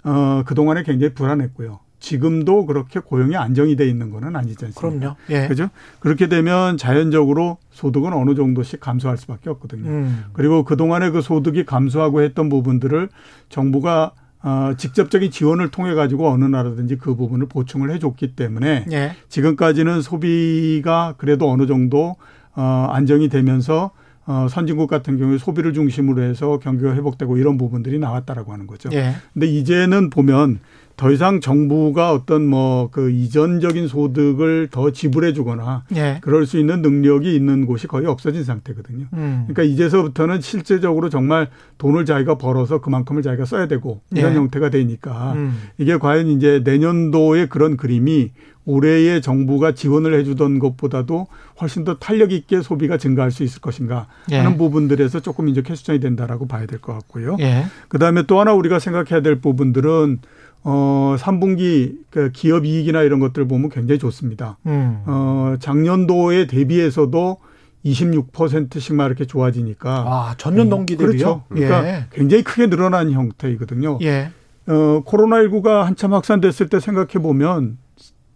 [0.06, 1.80] 어, 그동안에 굉장히 불안했고요.
[2.00, 5.00] 지금도 그렇게 고용이 안정이 돼 있는 거는 아니지 않습니까?
[5.00, 5.16] 그럼요.
[5.32, 5.48] 예.
[5.48, 5.70] 그죠?
[6.00, 9.90] 그렇게 되면 자연적으로 소득은 어느 정도씩 감소할 수밖에 없거든요.
[9.90, 10.26] 음.
[10.34, 13.10] 그리고 그동안에 그 소득이 감소하고 했던 부분들을
[13.50, 14.12] 정부가
[14.44, 19.16] 어, 직접적인 지원을 통해 가지고 어느 나라든지 그 부분을 보충을 해줬기 때문에 예.
[19.28, 22.16] 지금까지는 소비가 그래도 어느 정도
[22.56, 23.90] 어, 안정이 되면서
[24.28, 28.90] 어, 선진국 같은 경우에 소비를 중심으로 해서 경기가 회복되고 이런 부분들이 나왔다라고 하는 거죠.
[28.94, 29.14] 예.
[29.34, 30.60] 근데 이제는 보면
[30.98, 36.20] 더 이상 정부가 어떤 뭐 그 이전적인 소득을 더 지불해 주거나 예.
[36.22, 39.08] 그럴 수 있는 능력이 있는 곳이 거의 없어진 상태거든요.
[39.14, 39.46] 음.
[39.48, 44.38] 그러니까 이제서부터는 실제적으로 정말 돈을 자기가 벌어서 그만큼을 자기가 써야 되고 이런 예.
[44.38, 45.58] 형태가 되니까 음.
[45.78, 48.32] 이게 과연 이제 내년도에 그런 그림이
[48.66, 51.28] 올해의 정부가 지원을 해주던 것보다도
[51.62, 54.38] 훨씬 더 탄력 있게 소비가 증가할 수 있을 것인가 예.
[54.38, 57.38] 하는 부분들에서 조금 이제 캐스천이 된다라고 봐야 될 것 같고요.
[57.40, 57.66] 예.
[57.88, 60.20] 그 다음에 또 하나 우리가 생각해야 될 부분들은
[60.64, 64.58] 어, 3분기 그 기업 이익이나 이런 것들을 보면 굉장히 좋습니다.
[64.66, 65.02] 음.
[65.06, 67.38] 어, 작년도에 대비해서도
[67.86, 69.92] 26%씩만 이렇게 좋아지니까.
[70.08, 71.08] 아, 전년 동기 대비요?
[71.08, 71.44] 그렇죠.
[71.50, 72.06] 그러니까 예.
[72.12, 74.00] 굉장히 크게 늘어난 형태이거든요.
[74.02, 74.32] 예.
[74.68, 77.78] 어, 코로나19가 한참 확산됐을 때 생각해 보면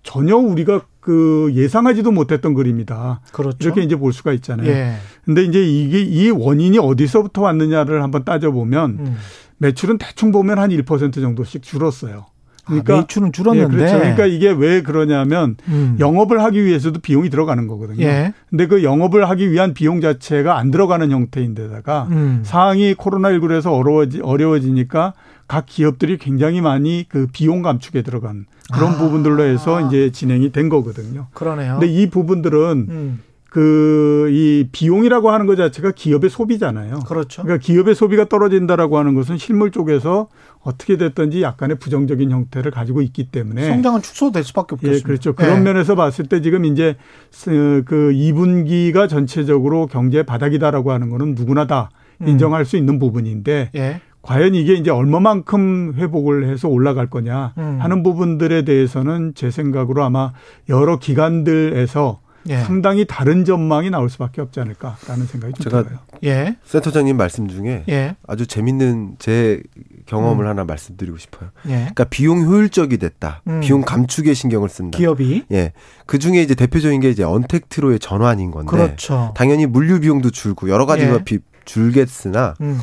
[0.03, 3.21] 전혀 우리가 그 예상하지도 못했던 그림이다.
[3.31, 3.57] 그렇죠.
[3.61, 4.69] 이렇게 이제 볼 수가 있잖아요.
[4.69, 4.95] 예.
[5.25, 9.17] 근데 이제 이게 이 원인이 어디서부터 왔느냐를 한번 따져보면 음.
[9.57, 12.25] 매출은 대충 보면 한 1% 정도씩 줄었어요.
[12.65, 13.73] 아, 그러니까 아, 매출은 줄었는데.
[13.73, 13.97] 예, 그렇죠.
[13.97, 15.97] 그러니까 이게 왜 그러냐면 음.
[15.99, 18.05] 영업을 하기 위해서도 비용이 들어가는 거거든요.
[18.05, 18.33] 예.
[18.49, 22.41] 근데 그 영업을 하기 위한 비용 자체가 안 들어가는 형태인데다가 음.
[22.43, 25.13] 상황이 코로나19에서 어려워지, 어려워지니까
[25.49, 28.97] 각 기업들이 굉장히 많이 그 비용 감축에 들어간 그런 아.
[28.97, 31.25] 부분들로 해서 이제 진행이 된 거거든요.
[31.33, 31.79] 그러네요.
[31.79, 33.19] 근데 이 부분들은 음.
[33.49, 36.99] 그이 비용이라고 하는 것 자체가 기업의 소비잖아요.
[36.99, 37.41] 그렇죠.
[37.41, 40.27] 그러니까 기업의 소비가 떨어진다라고 하는 것은 실물 쪽에서
[40.61, 44.99] 어떻게 됐든지 약간의 부정적인 형태를 가지고 있기 때문에 성장은 축소될 수밖에 없겠습니다.
[44.99, 45.33] 예, 그렇죠.
[45.33, 45.73] 그런 네.
[45.73, 46.95] 면에서 봤을 때 지금 이제
[47.43, 51.89] 그 2분기가 전체적으로 경제 바닥이다라고 하는 거는 누구나 다
[52.21, 52.27] 음.
[52.27, 52.65] 인정할 음.
[52.65, 54.01] 수 있는 부분인데 예.
[54.21, 57.77] 과연 이게 이제 얼마만큼 회복을 해서 올라갈 거냐 음.
[57.79, 60.33] 하는 부분들에 대해서는 제 생각으로 아마
[60.67, 62.57] 여러 기관들에서 예.
[62.59, 65.99] 상당히 다른 전망이 나올 수밖에 없지 않을까라는 생각이 좀 제가 들어요.
[66.23, 66.55] 예.
[66.63, 68.15] 센터장님 말씀 중에 예.
[68.27, 69.61] 아주 재밌는 제
[70.05, 70.49] 경험을 음.
[70.49, 71.49] 하나 말씀드리고 싶어요.
[71.67, 71.71] 예.
[71.71, 73.41] 그러니까 비용 효율적이 됐다.
[73.47, 73.59] 음.
[73.59, 74.97] 비용 감축에 신경을 쓴다.
[74.97, 75.73] 기업이 예.
[76.05, 79.33] 그 중에 이제 대표적인 게 이제 언택트로의 전환인 건데 그렇죠.
[79.35, 81.39] 당연히 물류 비용도 줄고 여러 가지가 예.
[81.65, 82.79] 줄겠으나 음.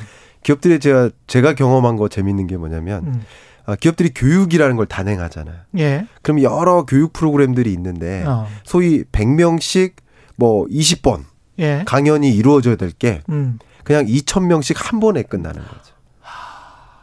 [0.46, 3.22] 기업들이 제가 제가 경험한 거 재밌는 게 뭐냐면 음.
[3.64, 5.56] 아, 기업들이 교육이라는 걸 단행하잖아요.
[5.78, 6.06] 예.
[6.22, 8.46] 그럼 여러 교육 프로그램들이 있는데 어.
[8.62, 9.94] 소위 100명씩
[10.36, 11.24] 뭐 20번
[11.58, 11.82] 예.
[11.84, 13.58] 강연이 이루어져야 될게 음.
[13.82, 15.96] 그냥 2,000명씩 한 번에 끝나는 거죠.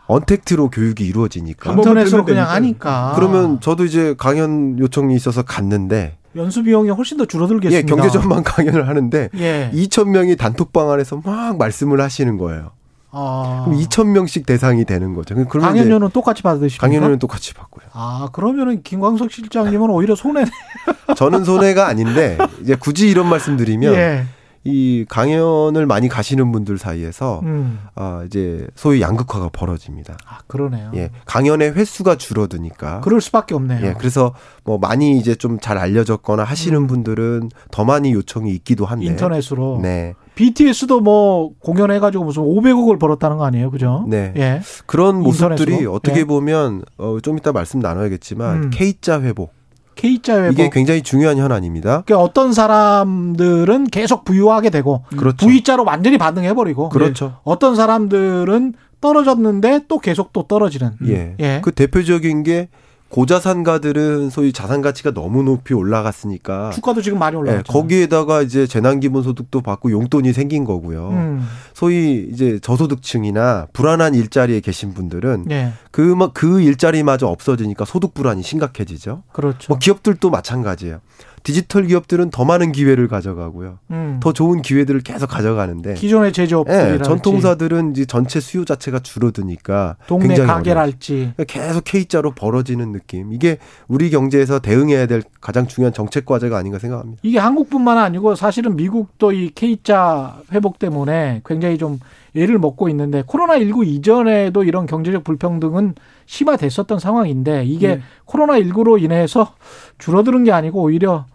[0.08, 6.90] 언택트로 교육이 이루어지니까 인터넷으로 그냥 하니까 그러면 저도 이제 강연 요청이 있어서 갔는데 연수 비용이
[6.92, 7.78] 훨씬 더 줄어들겠습니다.
[7.78, 9.70] 예, 경제 전망 강연을 하는데 예.
[9.74, 12.72] 2천 명이 단톡방 안에서 막 말씀을 하시는 거예요.
[13.16, 13.62] 아.
[13.66, 15.36] 그럼 2천 명씩 대상이 되는 거죠.
[15.46, 16.86] 강연료는 똑같이 받으십니까?
[16.88, 17.86] 강연료는 똑같이 받고요.
[17.94, 20.44] 아 그러면은 김광석 실장님은 오히려 손해.
[21.16, 24.26] 저는 손해가 아닌데 이제 굳이 이런 말씀드리면 예.
[24.66, 27.80] 이 강연을 많이 가시는 분들 사이에서 음.
[27.98, 30.16] 어, 이제 소위 양극화가 벌어집니다.
[30.26, 30.90] 아 그러네요.
[30.96, 33.02] 예, 강연의 횟수가 줄어드니까.
[33.02, 33.86] 그럴 수밖에 없네요.
[33.86, 36.88] 예, 그래서 뭐 많이 이제 좀 잘 알려졌거나 하시는 음.
[36.88, 39.80] 분들은 더 많이 요청이 있기도 한데 인터넷으로.
[39.82, 40.14] 네.
[40.36, 44.06] BTS도 뭐 공연해가지고 무슨 500억을 벌었다는 거 아니에요, 그죠?
[44.08, 44.34] 네.
[44.38, 44.62] 예.
[44.86, 46.24] 그런 모습들이 어떻게 예.
[46.24, 48.70] 보면 어, 좀 이따 말씀 나눠야겠지만 음.
[48.72, 49.54] K자 회복.
[49.96, 50.54] K자 회복.
[50.54, 52.04] 이게 굉장히 중요한 현안입니다.
[52.06, 55.46] 그러니까 어떤 사람들은 계속 부유하게 되고 그렇죠.
[55.46, 57.38] V자로 완전히 반응해버리고 그렇죠.
[57.44, 60.94] 어떤 사람들은 떨어졌는데 또 계속 또 떨어지는.
[61.08, 61.36] 예.
[61.40, 61.62] 예.
[61.64, 62.70] 그 대표적인 게
[63.14, 67.72] 고자산가들은 소위 자산 가치가 너무 높이 올라갔으니까 주가도 지금 많이 올라갔죠.
[67.72, 71.10] 네, 거기에다가 이제 재난 기본 소득도 받고 용돈이 생긴 거고요.
[71.10, 71.48] 음.
[71.76, 75.74] 소위 이제 저소득층이나 불안한 일자리에 계신 분들은 네.
[75.92, 79.22] 그그 그 일자리마저 없어지니까 소득 불안이 심각해지죠.
[79.32, 79.68] 그렇죠.
[79.70, 81.00] 뭐 기업들도 마찬가지예요.
[81.44, 83.80] 디지털 기업들은 더 많은 기회를 가져가고요.
[83.92, 84.20] 음.
[84.22, 90.28] 더 좋은 기회들을 계속 가져가는데 기존의 제조업들 네, 전통사들은 이제 전체 수요 자체가 줄어드니까 동네
[90.30, 93.34] 굉장히 가게랄지 계속 K자로 벌어지는 느낌.
[93.34, 97.20] 이게 우리 경제에서 대응해야 될 가장 중요한 정책 과제가 아닌가 생각합니다.
[97.24, 102.00] 이게 한국뿐만 아니고 사실은 미국도 이 K자 회복 때문에 굉장히 좀
[102.36, 108.02] 예를 먹고 있는데 코로나 19 이전에도 이런 경제적 불평등은 심화됐었던 상황인데 이게 네.
[108.26, 109.54] 코로나 19로 인해서
[110.00, 111.26] 줄어드는 게 아니고 오히려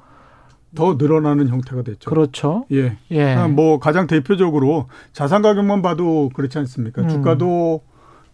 [0.74, 2.10] 더 늘어나는 형태가 됐죠.
[2.10, 2.66] 그렇죠.
[2.72, 2.96] 예.
[3.10, 3.36] 예.
[3.46, 7.02] 뭐 가장 대표적으로 자산 가격만 봐도 그렇지 않습니까?
[7.02, 7.08] 음.
[7.08, 7.82] 주가도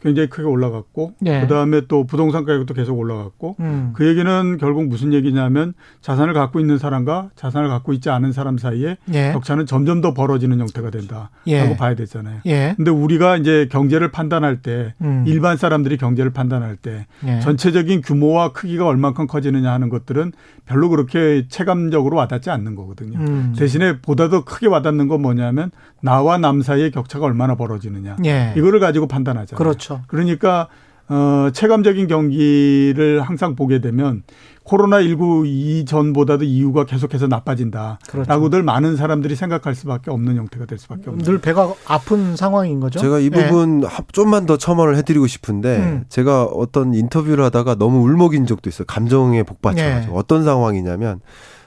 [0.04, 1.40] 굉장히 크게 올라갔고 예.
[1.40, 3.92] 그다음에 또 부동산 가격도 계속 올라갔고 음.
[3.94, 8.98] 그 얘기는 결국 무슨 얘기냐면 자산을 갖고 있는 사람과 자산을 갖고 있지 않은 사람 사이에
[9.14, 9.32] 예.
[9.32, 11.76] 격차는 점점 더 벌어지는 형태가 된다라고 예.
[11.78, 12.40] 봐야 되잖아요.
[12.44, 12.74] 예.
[12.76, 15.24] 근데 우리가 이제 경제를 판단할 때 음.
[15.26, 17.40] 일반 사람들이 경제를 판단할 때 예.
[17.40, 20.32] 전체적인 규모와 크기가 얼만큼 커지느냐 하는 것들은
[20.66, 23.18] 별로 그렇게 체감적으로 와닿지 않는 거거든요.
[23.18, 23.54] 음.
[23.56, 25.70] 대신에 보다 더 크게 와닿는 건 뭐냐면
[26.02, 28.16] 나와 남 사이의 격차가 얼마나 벌어지느냐.
[28.26, 28.52] 예.
[28.54, 29.56] 이거를 가지고 판단하잖아요.
[29.56, 29.93] 그렇죠.
[30.06, 30.68] 그러니까
[31.08, 34.22] 어, 체감적인 경기를 항상 보게 되면
[34.64, 37.98] 코로나 19 이전보다도 이후가 계속해서 나빠진다.
[38.26, 38.64] 라고들 그렇죠.
[38.64, 41.22] 많은 사람들이 생각할 수밖에 없는 형태가 될 수밖에 없는.
[41.22, 42.98] 늘 배가 아픈 상황인 거죠.
[42.98, 43.88] 제가 이 부분 네.
[44.12, 46.04] 좀만 더 첨언을 해드리고 싶은데 음.
[46.08, 48.86] 제가 어떤 인터뷰를 하다가 너무 울먹인 적도 있어요.
[48.86, 50.18] 감정에 복받쳐가지고 네.
[50.18, 51.20] 어떤 상황이냐면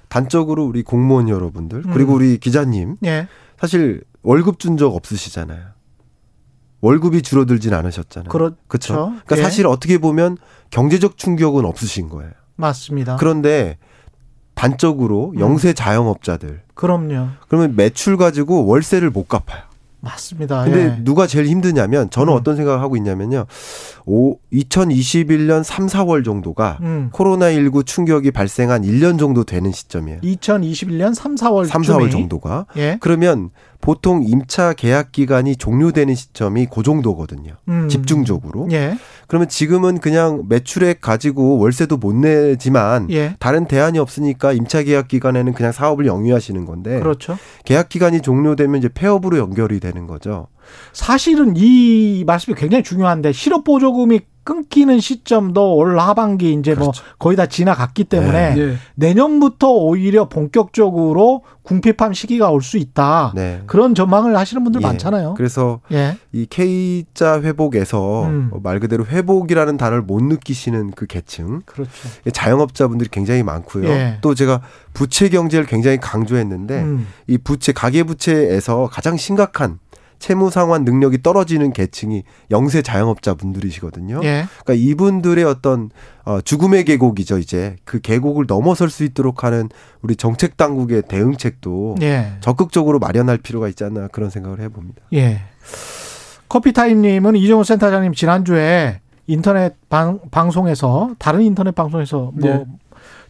[0.09, 2.17] 단적으로 우리 공무원 여러분들 그리고 음.
[2.17, 3.27] 우리 기자님 네.
[3.59, 5.76] 사실 월급 준 적 없으시잖아요.
[6.87, 8.29] 월급이 줄어들진 않으셨잖아요.
[8.29, 8.55] 그렇죠.
[8.67, 8.93] 그렇죠.
[8.93, 9.41] 그러니까 예.
[9.41, 10.37] 사실 어떻게 보면
[10.69, 12.31] 경제적 충격은 없으신 거예요.
[12.55, 13.17] 맞습니다.
[13.17, 13.77] 그런데
[14.53, 15.39] 단적으로 음.
[15.39, 16.61] 영세 자영업자들.
[16.75, 17.27] 그럼요.
[17.49, 19.63] 그러면 매출 가지고 월세를 못 갚아요.
[19.99, 20.63] 맞습니다.
[20.63, 21.03] 근데 예.
[21.03, 22.37] 누가 제일 힘드냐면 저는 음.
[22.37, 23.45] 어떤 생각을 하고 있냐면요.
[24.05, 27.09] 오, 2021년 3, 4월 정도가 음.
[27.11, 30.21] 코로나19 충격이 발생한 1년 정도 되는 시점이에요.
[30.21, 32.67] 2021년 3, 4월 3, 4월 정도가.
[32.77, 32.97] 예.
[33.01, 33.49] 그러면
[33.81, 37.53] 보통 임차 계약 기간이 종료되는 시점이 그 정도거든요.
[37.69, 37.87] 음.
[37.89, 38.67] 집중적으로.
[38.71, 38.97] 예.
[39.27, 43.35] 그러면 지금은 그냥 매출액 가지고 월세도 못 내지만 예.
[43.39, 47.37] 다른 대안이 없으니까 임차 계약 기간에는 그냥 사업을 영위하시는 건데 그렇죠.
[47.65, 50.47] 계약 기간이 종료되면 이제 폐업으로 연결이 되는 거죠.
[50.93, 57.03] 사실은 이 말씀이 굉장히 중요한데 실업 보조금이 끊기는 시점도 올 하반기 이제 뭐 그렇죠.
[57.03, 58.65] 뭐 거의 다 지나갔기 때문에 네.
[58.65, 58.75] 네.
[58.95, 63.33] 내년부터 오히려 본격적으로 궁핍한 시기가 올 수 있다.
[63.35, 63.61] 네.
[63.65, 64.87] 그런 전망을 하시는 분들 예.
[64.87, 65.33] 많잖아요.
[65.35, 66.15] 그래서 예.
[66.31, 68.51] 이 K자 회복에서 음.
[68.63, 71.91] 말 그대로 회복이라는 단어를 못 느끼시는 그 계층, 그렇죠.
[72.31, 73.89] 자영업자분들이 굉장히 많고요.
[73.89, 74.17] 예.
[74.21, 74.61] 또 제가
[74.93, 77.07] 부채 경제를 굉장히 강조했는데 음.
[77.27, 79.79] 이 부채 가계 부채에서 가장 심각한
[80.19, 84.21] 채무 상환 능력이 떨어지는 계층이 영세 자영업자 분들이시거든요.
[84.23, 84.45] 예.
[84.63, 85.89] 그러니까 이분들의 어떤
[86.25, 87.75] 어 죽음의 계곡이죠, 이제.
[87.85, 89.69] 그 계곡을 넘어설 수 있도록 하는
[90.01, 92.33] 우리 정책 당국의 대응책도 예.
[92.41, 95.01] 적극적으로 마련할 필요가 있지 않나 그런 생각을 해 봅니다.
[95.13, 95.41] 예.
[96.49, 102.65] 커피타임 님은 이정호 센터장님 지난주에 인터넷 방, 방송에서 다른 인터넷 방송에서 뭐 예.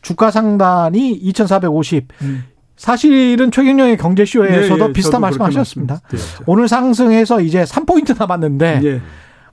[0.02, 2.44] 주가 상단이 2,450 음.
[2.78, 6.00] 사실은 최경영의 경제쇼에서도 예, 예, 비슷한 말씀하셨습니다.
[6.46, 9.02] 오늘 상승해서 이제 3포인트 남았는데 예.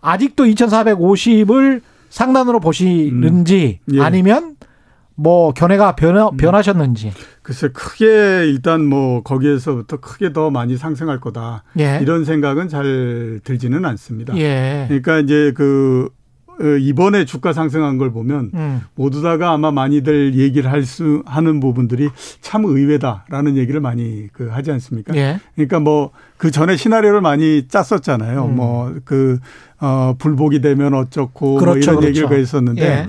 [0.02, 3.94] 아직도 2,450을 상단으로 보시는지 음.
[3.96, 4.00] 예.
[4.02, 4.56] 아니면
[5.16, 6.36] 뭐 견해가 변하, 음.
[6.36, 7.12] 변하셨는지.
[7.42, 11.98] 글쎄 크게 일단 뭐 거기에서부터 크게 더 많이 상승할 거다 예.
[12.02, 14.36] 이런 생각은 잘 들지는 않습니다.
[14.36, 14.84] 예.
[14.88, 16.23] 그러니까 이제 그 어,
[16.80, 18.80] 이번에 주가 상승한 걸 보면 음.
[18.94, 22.10] 모두 다가 아마 많이들 얘기를 할 수 하는 부분들이
[22.42, 25.14] 참 의외다라는 얘기를 많이 그 하지 않습니까?
[25.16, 25.40] 예.
[25.54, 28.44] 그러니까 뭐 그 전에 시나리오를 많이 짰었잖아요.
[28.44, 28.56] 음.
[28.56, 29.38] 뭐그
[29.80, 32.20] 어 불복이 되면 어쩌고 뭐 그렇죠, 뭐 이런 그렇죠.
[32.20, 33.08] 얘기가 있었는데 예.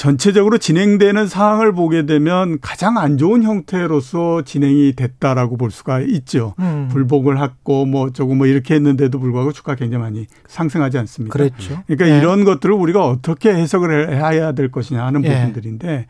[0.00, 6.54] 전체적으로 진행되는 상황을 보게 되면 가장 안 좋은 형태로서 진행이 됐다라고 볼 수가 있죠.
[6.58, 6.88] 음.
[6.90, 11.38] 불복을 했고 뭐 조금 뭐 이렇게 했는데도 불구하고 주가 굉장히 많이 상승하지 않습니까?
[11.38, 11.82] 그렇죠.
[11.86, 12.16] 그러니까 예.
[12.16, 15.34] 이런 것들을 우리가 어떻게 해석을 해야 될 것이냐 하는 예.
[15.34, 16.06] 부분들인데,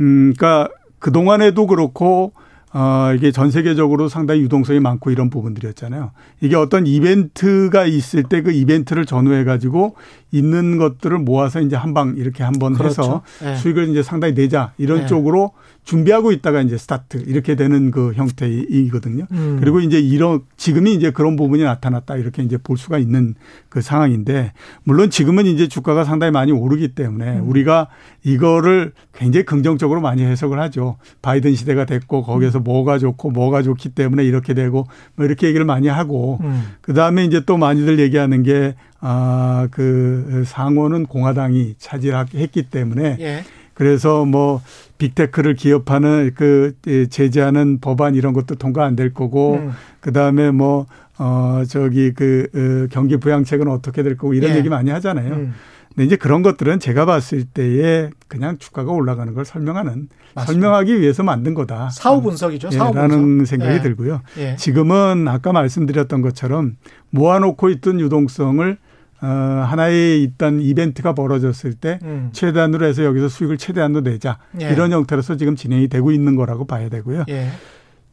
[0.00, 2.32] 음, 그러니까 그 동안에도 그렇고
[2.72, 6.12] 어, 이게 전 세계적으로 상당히 유동성이 많고 이런 부분들이었잖아요.
[6.40, 9.96] 이게 어떤 이벤트가 있을 때 그 이벤트를 전후해 가지고
[10.30, 13.02] 있는 것들을 모아서 이제 한 방 이렇게 한번 그렇죠.
[13.02, 13.56] 해서 네.
[13.56, 15.06] 수익을 이제 상당히 내자 이런 네.
[15.06, 15.52] 쪽으로
[15.84, 19.24] 준비하고 있다가 이제 스타트 이렇게 되는 그 형태이거든요.
[19.32, 19.56] 음.
[19.58, 23.34] 그리고 이제 이런 지금이 이제 그런 부분이 나타났다 이렇게 이제 볼 수가 있는
[23.70, 24.52] 그 상황인데
[24.84, 27.48] 물론 지금은 이제 주가가 상당히 많이 오르기 때문에 음.
[27.48, 27.88] 우리가
[28.22, 30.98] 이거를 굉장히 긍정적으로 많이 해석을 하죠.
[31.22, 34.86] 바이든 시대가 됐고 거기에서 뭐가 좋고 뭐가 좋기 때문에 이렇게 되고
[35.16, 36.64] 뭐 이렇게 얘기를 많이 하고 음.
[36.82, 43.44] 그 다음에 이제 또 많이들 얘기하는 게 아, 그 상원은 공화당이 차지했기 때문에 예.
[43.74, 44.60] 그래서 뭐
[44.98, 49.72] 빅테크를 기업하는 그 제재하는 법안 이런 것도 통과 안 될 거고 음.
[50.00, 50.86] 그다음에 뭐
[51.18, 54.56] 어 저기 그 어, 경기 부양책은 어떻게 될 거고 이런 예.
[54.56, 55.34] 얘기 많이 하잖아요.
[55.34, 55.54] 음.
[55.88, 60.44] 근데 이제 그런 것들은 제가 봤을 때에 그냥 주가가 올라가는 걸 설명하는 맞습니다.
[60.52, 61.90] 설명하기 위해서 만든 거다.
[61.90, 62.70] 사후 분석이죠.
[62.70, 63.82] 사후 예, 라는 생각이 예.
[63.82, 64.20] 들고요.
[64.38, 64.54] 예.
[64.56, 66.76] 지금은 아까 말씀드렸던 것처럼
[67.10, 68.78] 모아놓고 있던 유동성을
[69.20, 72.30] 어, 하나의 있던 이벤트가 벌어졌을 때 음.
[72.32, 74.70] 최대한으로 해서 여기서 수익을 최대한으로 내자 예.
[74.70, 77.24] 이런 형태로서 지금 진행이 되고 있는 거라고 봐야 되고요.
[77.28, 77.48] 예.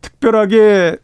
[0.01, 0.97] 특별하게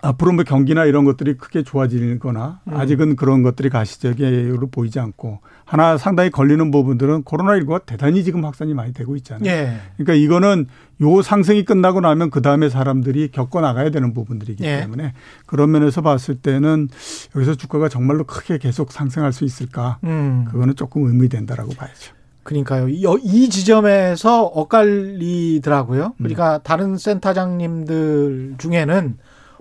[0.00, 2.76] 앞으로 뭐 경기나 이런 것들이 크게 좋아지거나 음.
[2.76, 8.92] 아직은 그런 것들이 가시적으로 보이지 않고 하나 상당히 걸리는 부분들은 코로나19가 대단히 지금 확산이 많이
[8.92, 9.50] 되고 있잖아요.
[9.50, 9.78] 예.
[9.96, 10.66] 그러니까 이거는
[11.02, 14.80] 요 상승이 끝나고 나면 그 다음에 사람들이 겪어 나가야 되는 부분들이기 예.
[14.80, 15.14] 때문에
[15.46, 16.88] 그런 면에서 봤을 때는
[17.34, 19.98] 여기서 주가가 정말로 크게 계속 상승할 수 있을까?
[20.04, 20.46] 음.
[20.48, 22.14] 그거는 조금 의미된다라고 봐야죠.
[22.44, 22.88] 그러니까요.
[22.88, 26.14] 이 지점에서 엇갈리더라고요.
[26.16, 26.60] 그러니까 음.
[26.62, 29.18] 다른 센터장님들 중에는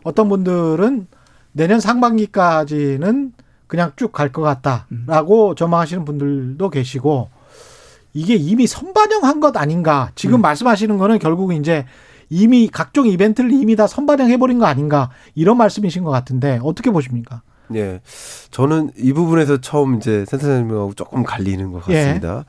[0.07, 1.07] 어떤 분들은
[1.51, 3.33] 내년 상반기까지는
[3.67, 5.55] 그냥 쭉 갈 것 같다라고 음.
[5.55, 7.29] 전망하시는 분들도 계시고
[8.13, 10.11] 이게 이미 선반영한 것 아닌가.
[10.15, 10.41] 지금 음.
[10.41, 11.85] 말씀하시는 거는 결국 이제
[12.29, 15.09] 이미 각종 이벤트를 이미 다 선반영해 버린 거 아닌가.
[15.35, 17.41] 이런 말씀이신 것 같은데 어떻게 보십니까?
[17.75, 17.99] 예.
[18.49, 22.37] 저는 이 부분에서 처음 이제 센터장님하고 조금 갈리는 것 같습니다.
[22.37, 22.43] 예.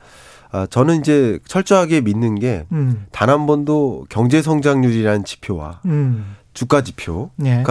[0.51, 2.65] 아, 저는 이제 철저하게 믿는 게
[3.11, 3.45] 단한 음.
[3.45, 6.35] 번도 경제 성장률이라는 지표와 음.
[6.53, 7.63] 주가 지표가 예.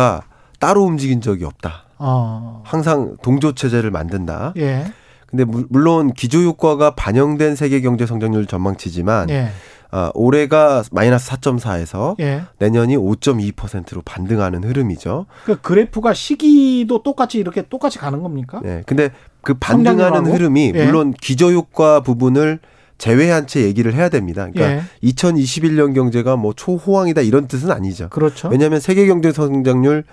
[0.59, 1.85] 따로 움직인 적이 없다.
[1.99, 2.63] 어.
[2.65, 4.55] 항상 동조 체제를 만든다.
[4.57, 4.93] 예.
[5.27, 9.51] 근데 물론 기조 효과가 반영된 세계 경제 성장률 전망치지만 예.
[9.91, 12.43] 어, 올해가 마이너스 4.4에서 예.
[12.59, 15.27] 내년이 5.2%로 반등하는 흐름이죠.
[15.45, 18.61] 그 그래프가 시기도 똑같이 이렇게 똑같이 가는 겁니까?
[18.63, 18.83] 네.
[18.87, 19.11] 근데
[19.43, 20.85] 그 반등하는 흐름이 예.
[20.87, 22.59] 물론 기저 효과 부분을
[22.99, 24.49] 제외한 채 얘기를 해야 됩니다.
[24.53, 25.09] 그러니까 예.
[25.09, 28.09] 2021년 경제가 뭐 초호황이다 이런 뜻은 아니죠.
[28.09, 28.49] 그렇죠.
[28.49, 30.05] 왜냐하면 세계 경제 성장률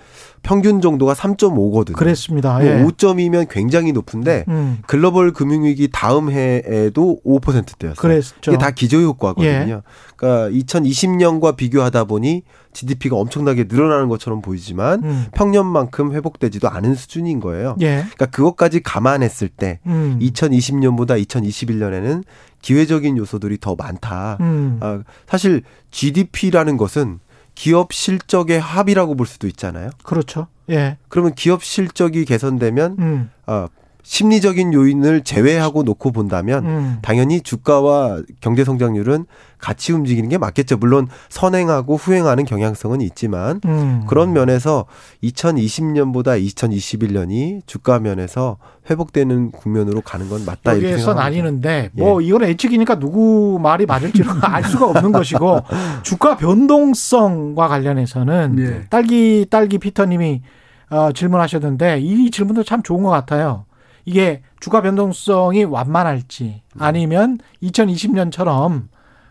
[0.42, 1.94] 평균 정도가 3.5거든요.
[1.94, 2.64] 그랬습니다.
[2.64, 2.84] 예.
[2.84, 4.78] 5점이면 굉장히 높은데 음.
[4.86, 8.00] 글로벌 금융위기 다음 해에도 5%대였어요.
[8.00, 8.52] 그랬죠.
[8.52, 9.48] 이게 다 기저 효과거든요.
[9.48, 9.82] 예.
[10.14, 12.44] 그러니까 2020년과 비교하다 보니
[12.76, 15.26] GDP가 엄청나게 늘어나는 것처럼 보이지만 음.
[15.32, 17.76] 평년만큼 회복되지도 않은 수준인 거예요.
[17.80, 17.96] 예.
[17.96, 20.18] 그러니까 그것까지 감안했을 때 음.
[20.20, 22.22] 2020년보다 2021년에는
[22.60, 24.36] 기회적인 요소들이 더 많다.
[24.40, 24.78] 음.
[24.80, 27.20] 아, 사실 GDP라는 것은
[27.54, 29.88] 기업 실적의 합이라고 볼 수도 있잖아요.
[30.02, 30.48] 그렇죠.
[30.68, 30.98] 예.
[31.08, 33.30] 그러면 기업 실적이 개선되면 음.
[33.46, 33.66] 어,
[34.08, 36.98] 심리적인 요인을 제외하고 놓고 본다면 음.
[37.02, 39.26] 당연히 주가와 경제 성장률은
[39.58, 40.76] 같이 움직이는 게 맞겠죠.
[40.76, 44.04] 물론 선행하고 후행하는 경향성은 있지만 음.
[44.06, 44.86] 그런 면에서
[45.24, 52.26] 2020년보다 2021년이 주가 면에서 회복되는 국면으로 가는 건 맞다 이렇게 여기에서 나뉘는데 뭐 예.
[52.26, 55.62] 이거는 예측이니까 누구 말이 맞을지는 알 수가 없는 것이고
[56.04, 58.86] 주가 변동성과 관련해서는 예.
[58.88, 60.42] 딸기 딸기 피터님이
[60.90, 63.64] 어, 질문하셨는데 이 질문도 참 좋은 것 같아요.
[64.06, 68.84] 이게 주가 변동성이 완만할지 아니면 2020년처럼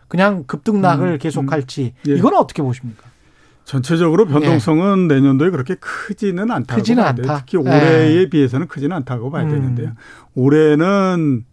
[0.06, 2.10] 그냥 급등락을 음, 계속할지 음.
[2.10, 2.16] 예.
[2.16, 3.04] 이건 어떻게 보십니까?
[3.64, 5.14] 전체적으로 변동성은 예.
[5.14, 7.36] 내년도에 그렇게 크지는 않다고 크지는 봐야 돼요.
[7.38, 8.28] 특히 올해에 예.
[8.28, 9.50] 비해서는 크지는 않다고 봐야 음.
[9.50, 9.92] 되는데요.
[10.34, 11.44] 올해는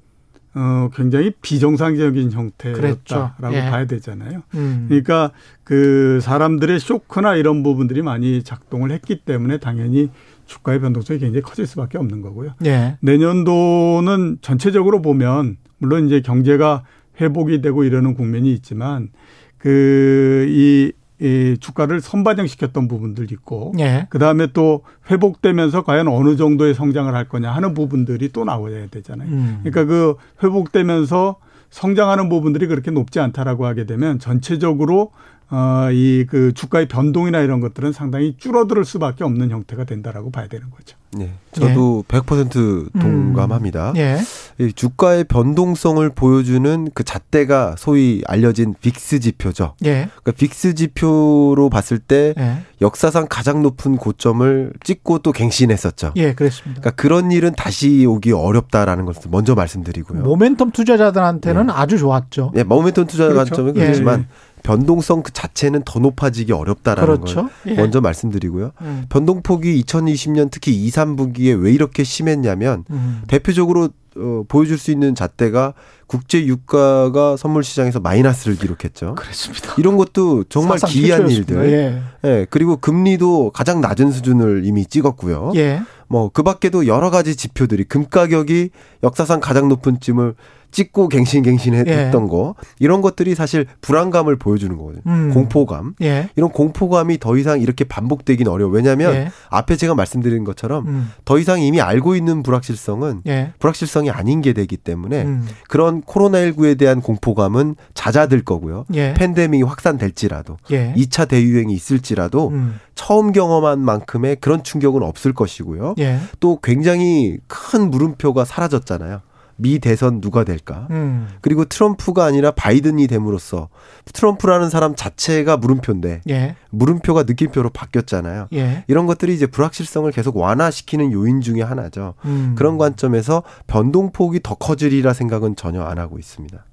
[0.55, 3.61] 어 굉장히 비정상적인 형태였다라고 예.
[3.61, 4.43] 봐야 되잖아요.
[4.53, 4.85] 음.
[4.87, 5.31] 그러니까
[5.63, 10.11] 그 사람들의 쇼크나 이런 부분들이 많이 작동을 했기 때문에 당연히
[10.45, 12.53] 주가의 변동성이 굉장히 커질 수밖에 없는 거고요.
[12.65, 12.97] 예.
[13.01, 16.83] 내년도는 전체적으로 보면 물론 이제 경제가
[17.19, 19.09] 회복이 되고 이러는 국면이 있지만
[19.57, 24.07] 그이 이 주가를 선반영시켰던 부분들 있고 예.
[24.09, 29.29] 그다음에 또 회복되면서 과연 어느 정도의 성장을 할 거냐 하는 부분들이 또 나와야 되잖아요.
[29.29, 29.59] 음.
[29.63, 31.37] 그러니까 그 회복되면서
[31.69, 35.11] 성장하는 부분들이 그렇게 높지 않다라고 하게 되면 전체적으로
[35.53, 40.69] 어, 이 그 주가의 변동이나 이런 것들은 상당히 줄어들 수밖에 없는 형태가 된다라고 봐야 되는
[40.71, 40.97] 거죠.
[41.15, 41.31] 네.
[41.51, 42.19] 저도 네.
[42.19, 43.91] 100% 동감합니다.
[43.91, 43.97] 음.
[43.97, 44.17] 예.
[44.59, 49.75] 이 주가의 변동성을 보여주는 그 잣대가 소위 알려진 빅스 지표죠.
[49.85, 50.09] 예.
[50.23, 52.63] 그러니까 빅스 지표로 봤을 때 예.
[52.81, 56.13] 역사상 가장 높은 고점을 찍고 또 갱신했었죠.
[56.15, 56.81] 예, 그렇습니다.
[56.81, 60.23] 그러니까 그런 일은 다시 오기 어렵다라는 것을 먼저 말씀드리고요.
[60.23, 61.73] 모멘텀 투자자들한테는 예.
[61.73, 62.53] 아주 좋았죠.
[62.55, 63.49] 예, 모멘텀 투자자 그렇죠.
[63.51, 64.25] 관점은 그렇지만 예.
[64.63, 67.35] 변동성 그 자체는 더 높아지기 어렵다라는 그렇죠.
[67.43, 67.73] 걸 예.
[67.75, 68.71] 먼저 말씀드리고요.
[68.81, 69.05] 음.
[69.09, 73.21] 변동폭이 2020년 특히 2, 3분기에 왜 이렇게 심했냐면 음.
[73.27, 75.73] 대표적으로 어, 보여줄 수 있는 잣대가
[76.05, 79.15] 국제 유가가 선물 시장에서 마이너스를 기록했죠.
[79.15, 79.73] 그렇습니다.
[79.77, 81.71] 이런 것도 정말 기이한 일들.
[81.71, 82.01] 예.
[82.23, 82.47] 예.
[82.49, 85.53] 그리고 금리도 가장 낮은 수준을 이미 찍었고요.
[85.55, 85.81] 예.
[86.07, 88.69] 뭐 그 밖에도 여러 가지 지표들이 금 가격이
[89.01, 90.35] 역사상 가장 높은 쯤을
[90.73, 92.27] 찍고 갱신갱신했던 예.
[92.27, 95.03] 거 이런 것들이 사실 불안감을 보여주는 거거든요.
[95.05, 95.31] 음.
[95.33, 96.29] 공포감 예.
[96.35, 98.71] 이런 공포감이 더 이상 이렇게 반복되긴 어려워.
[98.71, 99.31] 왜냐하면 예.
[99.49, 101.11] 앞에 제가 말씀드린 것처럼 음.
[101.23, 103.53] 더 이상 이미 알고 있는 불확실성은 예.
[103.59, 105.47] 불확실성이 아닌 게 되기 때문에 음.
[105.69, 108.85] 그런 코로나19에 대한 공포감은 잦아들 거고요.
[108.95, 109.13] 예.
[109.13, 110.93] 팬데믹이 확산될지라도 예.
[110.97, 112.79] 2차 대유행이 있을지라도 음.
[112.95, 115.95] 처음 경험한 만큼의 그런 충격은 없을 것이고요.
[116.39, 119.21] 또 굉장히 큰 물음표가 사라졌잖아요.
[119.55, 120.87] 미 대선 누가 될까?
[120.91, 121.27] 음.
[121.41, 123.69] 그리고 트럼프가 아니라 바이든이 됨으로써
[124.13, 126.55] 트럼프라는 사람 자체가 물음표인데 예.
[126.71, 128.47] 물음표가 느낌표로 바뀌었잖아요.
[128.53, 128.83] 예.
[128.87, 132.15] 이런 것들이 이제 불확실성을 계속 완화시키는 요인 중에 하나죠.
[132.25, 132.55] 음.
[132.57, 136.65] 그런 관점에서 변동폭이 더 커지리라 생각은 전혀 안 하고 있습니다.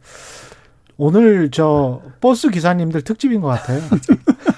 [1.02, 3.80] 오늘 저 버스 기사님들 특집인 것 같아요.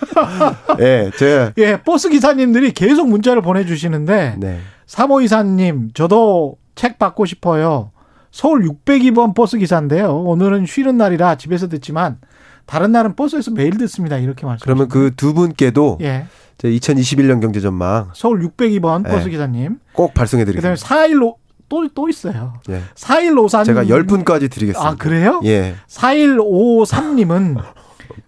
[0.81, 4.59] 예, 제가 예, 버스 기사님들이 계속 문자를 보내주시는데 네.
[4.87, 7.93] 사모 이사님 저도 책 받고 싶어요.
[8.33, 10.17] 서울 602번 버스 기사인데요.
[10.17, 12.19] 오늘은 쉬는 날이라 집에서 듣지만
[12.67, 14.17] 다른 날은 버스에서 매일 듣습니다.
[14.17, 14.65] 이렇게 말씀.
[14.65, 16.27] 그러면 그 두 분께도 예.
[16.59, 19.31] 2021년 경제 전망 서울 602번 버스 예.
[19.31, 20.75] 기사님 꼭 발송해 드리겠습니다.
[20.75, 20.77] 그다음에
[21.09, 21.37] 415
[21.69, 22.55] 또, 또 있어요.
[22.71, 22.83] 예.
[22.95, 23.65] 4153.
[23.65, 24.87] 제가 10분까지 드리겠습니다.
[24.89, 25.41] 아, 그래요?
[25.45, 25.75] 예.
[25.89, 27.63] 4153님은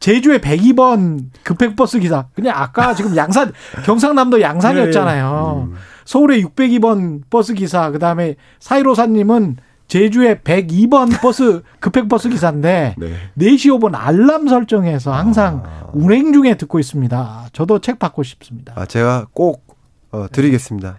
[0.01, 2.27] 제주의 102번 급행버스 기사.
[2.35, 3.53] 그냥 아까 지금 양산,
[3.85, 5.67] 경상남도 양산이었잖아요.
[5.69, 5.73] 네.
[5.73, 5.79] 음.
[6.07, 9.57] 서울의 602번 버스 기사, 그 다음에 4154님은
[9.89, 13.15] 제주의 102번 버스 급행버스 기사인데 네.
[13.39, 15.87] 4시 5분 알람 설정해서 항상 아.
[15.93, 17.49] 운행 중에 듣고 있습니다.
[17.53, 18.73] 저도 책 받고 싶습니다.
[18.77, 19.65] 아, 제가 꼭
[20.11, 20.97] 어, 드리겠습니다.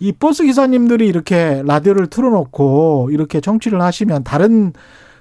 [0.00, 4.72] 이 버스 기사님들이 이렇게 라디오를 틀어놓고 이렇게 청취를 하시면 다른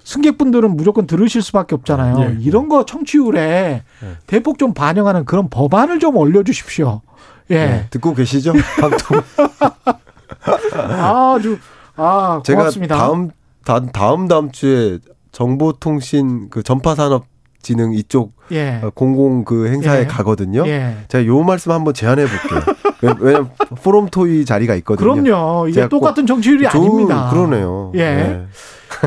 [0.03, 2.17] 승객분들은 무조건 들으실 수밖에 없잖아요.
[2.17, 2.37] 네.
[2.39, 4.17] 이런 거 청취율에 네.
[4.25, 7.01] 대폭 좀 반영하는 그런 법안을 좀 올려주십시오.
[7.51, 7.55] 예.
[7.65, 8.53] 네, 듣고 계시죠?
[8.79, 9.21] 방송.
[10.87, 11.59] 아주
[12.01, 12.97] 아 제가 고맙습니다.
[12.97, 13.29] 다음
[13.91, 14.99] 다음 다음 주에
[15.31, 17.25] 정보통신 그 전파산업
[17.61, 18.79] 진흥 이쪽 예.
[18.83, 20.05] 어, 공공 그 행사에 예.
[20.05, 20.65] 가거든요.
[20.67, 20.97] 예.
[21.07, 22.75] 제가 요 말씀 한번 제안해 볼게요.
[23.19, 23.51] 왜냐면
[23.83, 25.13] 포럼 토이 자리가 있거든요.
[25.13, 25.67] 그럼요.
[25.67, 27.29] 이게 똑같은 정치율이 아닙니다.
[27.31, 27.91] 그러네요.
[27.95, 27.99] 예.
[27.99, 28.45] 네.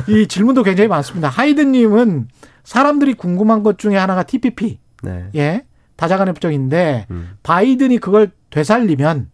[0.09, 1.29] 이 질문도 굉장히 많습니다.
[1.29, 2.29] 하이든님은
[2.65, 4.79] 사람들이 궁금한 것 중에 하나가 TPP.
[5.03, 5.27] 네.
[5.37, 5.65] 예.
[5.97, 7.37] 다자간 협정인데 음.
[7.43, 9.29] 바이든이 그걸 되살리면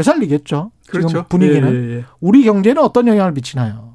[0.00, 0.72] 되살리겠죠.
[0.88, 1.08] 그렇죠.
[1.08, 2.04] 지금 분위기는 예, 예, 예.
[2.20, 3.94] 우리 경제는 어떤 영향을 미치나요?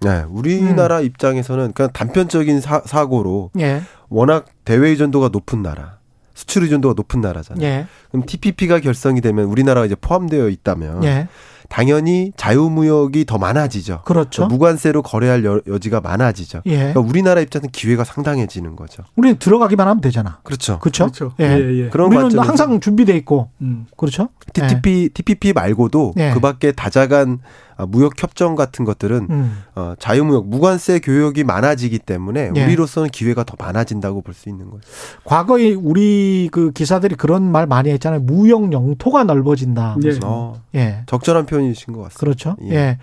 [0.00, 1.04] 네, 우리나라 음.
[1.04, 3.82] 입장에서는 그냥 단편적인 사, 고로 예.
[4.08, 5.98] 워낙 대외 의존도가 높은 나라,
[6.34, 7.66] 수출 의존도가 높은 나라잖아요.
[7.66, 7.86] 예.
[8.10, 11.28] 그럼 TPP가 결성이 되면 우리나라가 이제 포함되어 있다면 예.
[11.70, 14.02] 당연히 자유무역이 더 많아지죠.
[14.04, 14.46] 그렇죠.
[14.48, 16.62] 무관세로 거래할 여, 지가 많아지죠.
[16.66, 16.76] 예.
[16.76, 19.04] 그러니까 우리나라 입장에서는 기회가 상당해지는 거죠.
[19.14, 20.40] 우리는 들어가기만 하면 되잖아.
[20.42, 20.80] 그렇죠.
[20.80, 21.04] 그렇죠.
[21.04, 21.32] 그렇죠.
[21.38, 21.44] 예.
[21.44, 21.88] 예, 예.
[21.88, 23.50] 그런 우리는 항상 준비돼 있고.
[23.62, 23.86] 음.
[23.96, 24.30] 그렇죠.
[24.52, 26.32] TPP, TPP 말고도 예.
[26.32, 27.38] 그밖에 다자간
[27.69, 29.62] 아, 무역 협정 같은 것들은 음.
[29.74, 32.64] 어, 자유무역 무관세 교역이 많아지기 때문에 예.
[32.64, 34.82] 우리로서는 기회가 더 많아진다고 볼 수 있는 거죠.
[35.24, 38.20] 과거에 우리 그 기사들이 그런 말 많이 했잖아요.
[38.20, 39.96] 무역 영토가 넓어진다.
[40.04, 40.18] 예.
[40.24, 41.02] 어, 예.
[41.06, 42.18] 적절한 표현이신 것 같습니다.
[42.20, 42.56] 그렇죠.
[42.62, 42.74] 예.
[42.74, 42.98] 예.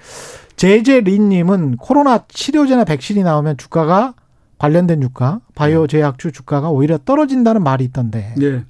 [0.56, 4.14] 제제린님은 코로나 치료제나 백신이 나오면 주가가
[4.58, 5.88] 관련된 주가, 바이오 네.
[5.88, 8.34] 제약주 주가가 오히려 떨어진다는 말이 있던데.
[8.42, 8.64] 예.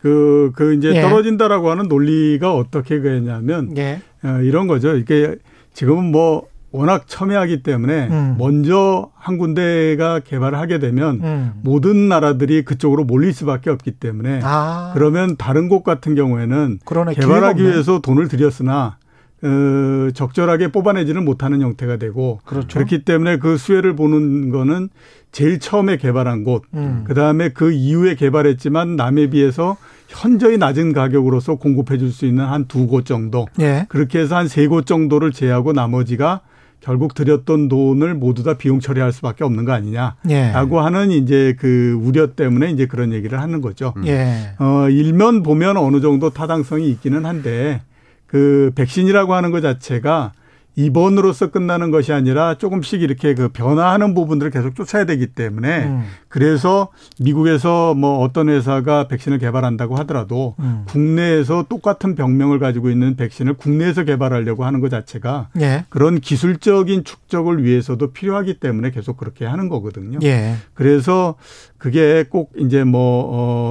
[0.00, 1.00] 그, 그 이제 예.
[1.00, 4.00] 떨어진다라고 하는 논리가 어떻게 그랬냐면 예.
[4.24, 4.96] 어, 이런 거죠.
[4.96, 5.36] 이게
[5.72, 8.34] 지금은 뭐 워낙 첨예하기 때문에 음.
[8.36, 11.52] 먼저 한 군데가 개발을 하게 되면 음.
[11.62, 14.90] 모든 나라들이 그쪽으로 몰릴 수밖에 없기 때문에 아.
[14.92, 16.80] 그러면 다른 곳 같은 경우에는
[17.14, 18.96] 개발하기 위해서 돈을 들였으나
[19.44, 22.66] 어, 적절하게 뽑아내지는 못하는 형태가 되고 그렇죠.
[22.66, 24.88] 그렇기 때문에 그 수혜를 보는 거는
[25.30, 27.04] 제일 처음에 개발한 곳, 음.
[27.06, 29.76] 그 다음에 그 이후에 개발했지만 남에 비해서
[30.08, 33.46] 현저히 낮은 가격으로서 공급해 줄 수 있는 한 두 곳 정도.
[33.60, 33.86] 예.
[33.88, 36.40] 그렇게 해서 한 세 곳 정도를 제하고 나머지가
[36.80, 40.80] 결국 들였던 돈을 모두 다 비용 처리할 수밖에 없는 거 아니냐라고 예.
[40.82, 43.94] 하는 이제 그 우려 때문에 이제 그런 얘기를 하는 거죠.
[44.04, 44.50] 예.
[44.58, 47.80] 어, 일면 보면 어느 정도 타당성이 있기는 한데
[48.26, 50.32] 그 백신이라고 하는 것 자체가
[50.76, 56.02] 입원으로서 끝나는 것이 아니라 조금씩 이렇게 그 변화하는 부분들을 계속 쫓아야 되기 때문에 음.
[56.34, 56.88] 그래서
[57.20, 60.82] 미국에서 뭐 어떤 회사가 백신을 개발한다고 하더라도 음.
[60.88, 65.84] 국내에서 똑같은 병명을 가지고 있는 백신을 국내에서 개발하려고 하는 것 자체가 예.
[65.90, 70.18] 그런 기술적인 축적을 위해서도 필요하기 때문에 계속 그렇게 하는 거거든요.
[70.24, 70.56] 예.
[70.74, 71.36] 그래서
[71.78, 73.04] 그게 꼭 이제 뭐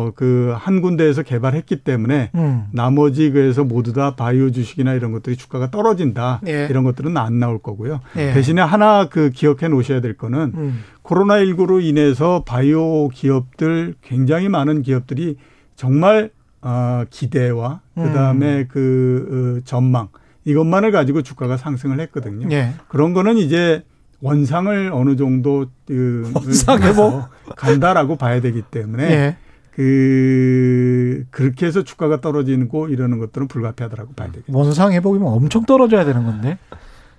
[0.07, 2.65] 어 그 한 군데에서 개발했기 때문에 음.
[2.71, 6.67] 나머지 그래서 모두 다 바이오 주식이나 이런 것들이 주가가 떨어진다 예.
[6.69, 7.99] 이런 것들은 안 나올 거고요.
[8.15, 8.31] 예.
[8.33, 10.83] 대신에 하나 그 기억해 놓으셔야 될 거는 음.
[11.03, 15.37] 코로나 19로 인해서 바이오 기업들 굉장히 많은 기업들이
[15.75, 16.31] 정말
[16.61, 18.67] 어 기대와 그다음에 음.
[18.69, 20.07] 그 어, 전망
[20.45, 22.47] 이것만을 가지고 주가가 상승을 했거든요.
[22.51, 22.73] 예.
[22.87, 23.83] 그런 거는 이제
[24.21, 27.27] 원상을 어느 정도 그 원상에 뭐
[27.57, 29.37] 간다라고 봐야 되기 때문에 예.
[29.71, 34.57] 그 그렇게 해서 주가가 떨어지고 이러는 것들은 불가피하다라고 봐야 되겠죠.
[34.57, 36.57] 원상 회복이면 엄청 떨어져야 되는 건데.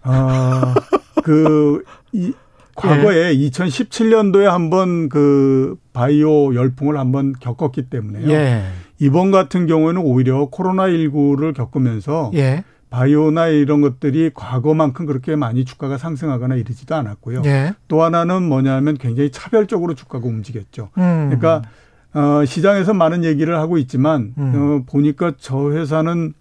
[0.03, 1.83] 아그
[2.77, 3.49] 과거에 예.
[3.49, 8.31] 2017년도에 한번 그 바이오 열풍을 한번 겪었기 때문에요.
[8.31, 8.63] 예.
[8.99, 12.65] 이번 같은 경우에는 오히려 코로나 19를 겪으면서 예.
[12.91, 17.43] 바이오나 이런 것들이 과거만큼 그렇게 많이 주가가 상승하거나 이러지도 않았고요.
[17.45, 17.75] 예.
[17.89, 20.91] 또 하나는 뭐냐면 굉장히 차별적으로 주가가 움직였죠.
[20.99, 21.27] 음.
[21.31, 21.63] 그러니까
[22.15, 24.53] 어, 시장에서 많은 얘기를 하고 있지만 음.
[24.55, 26.35] 어, 보니까 저 회사는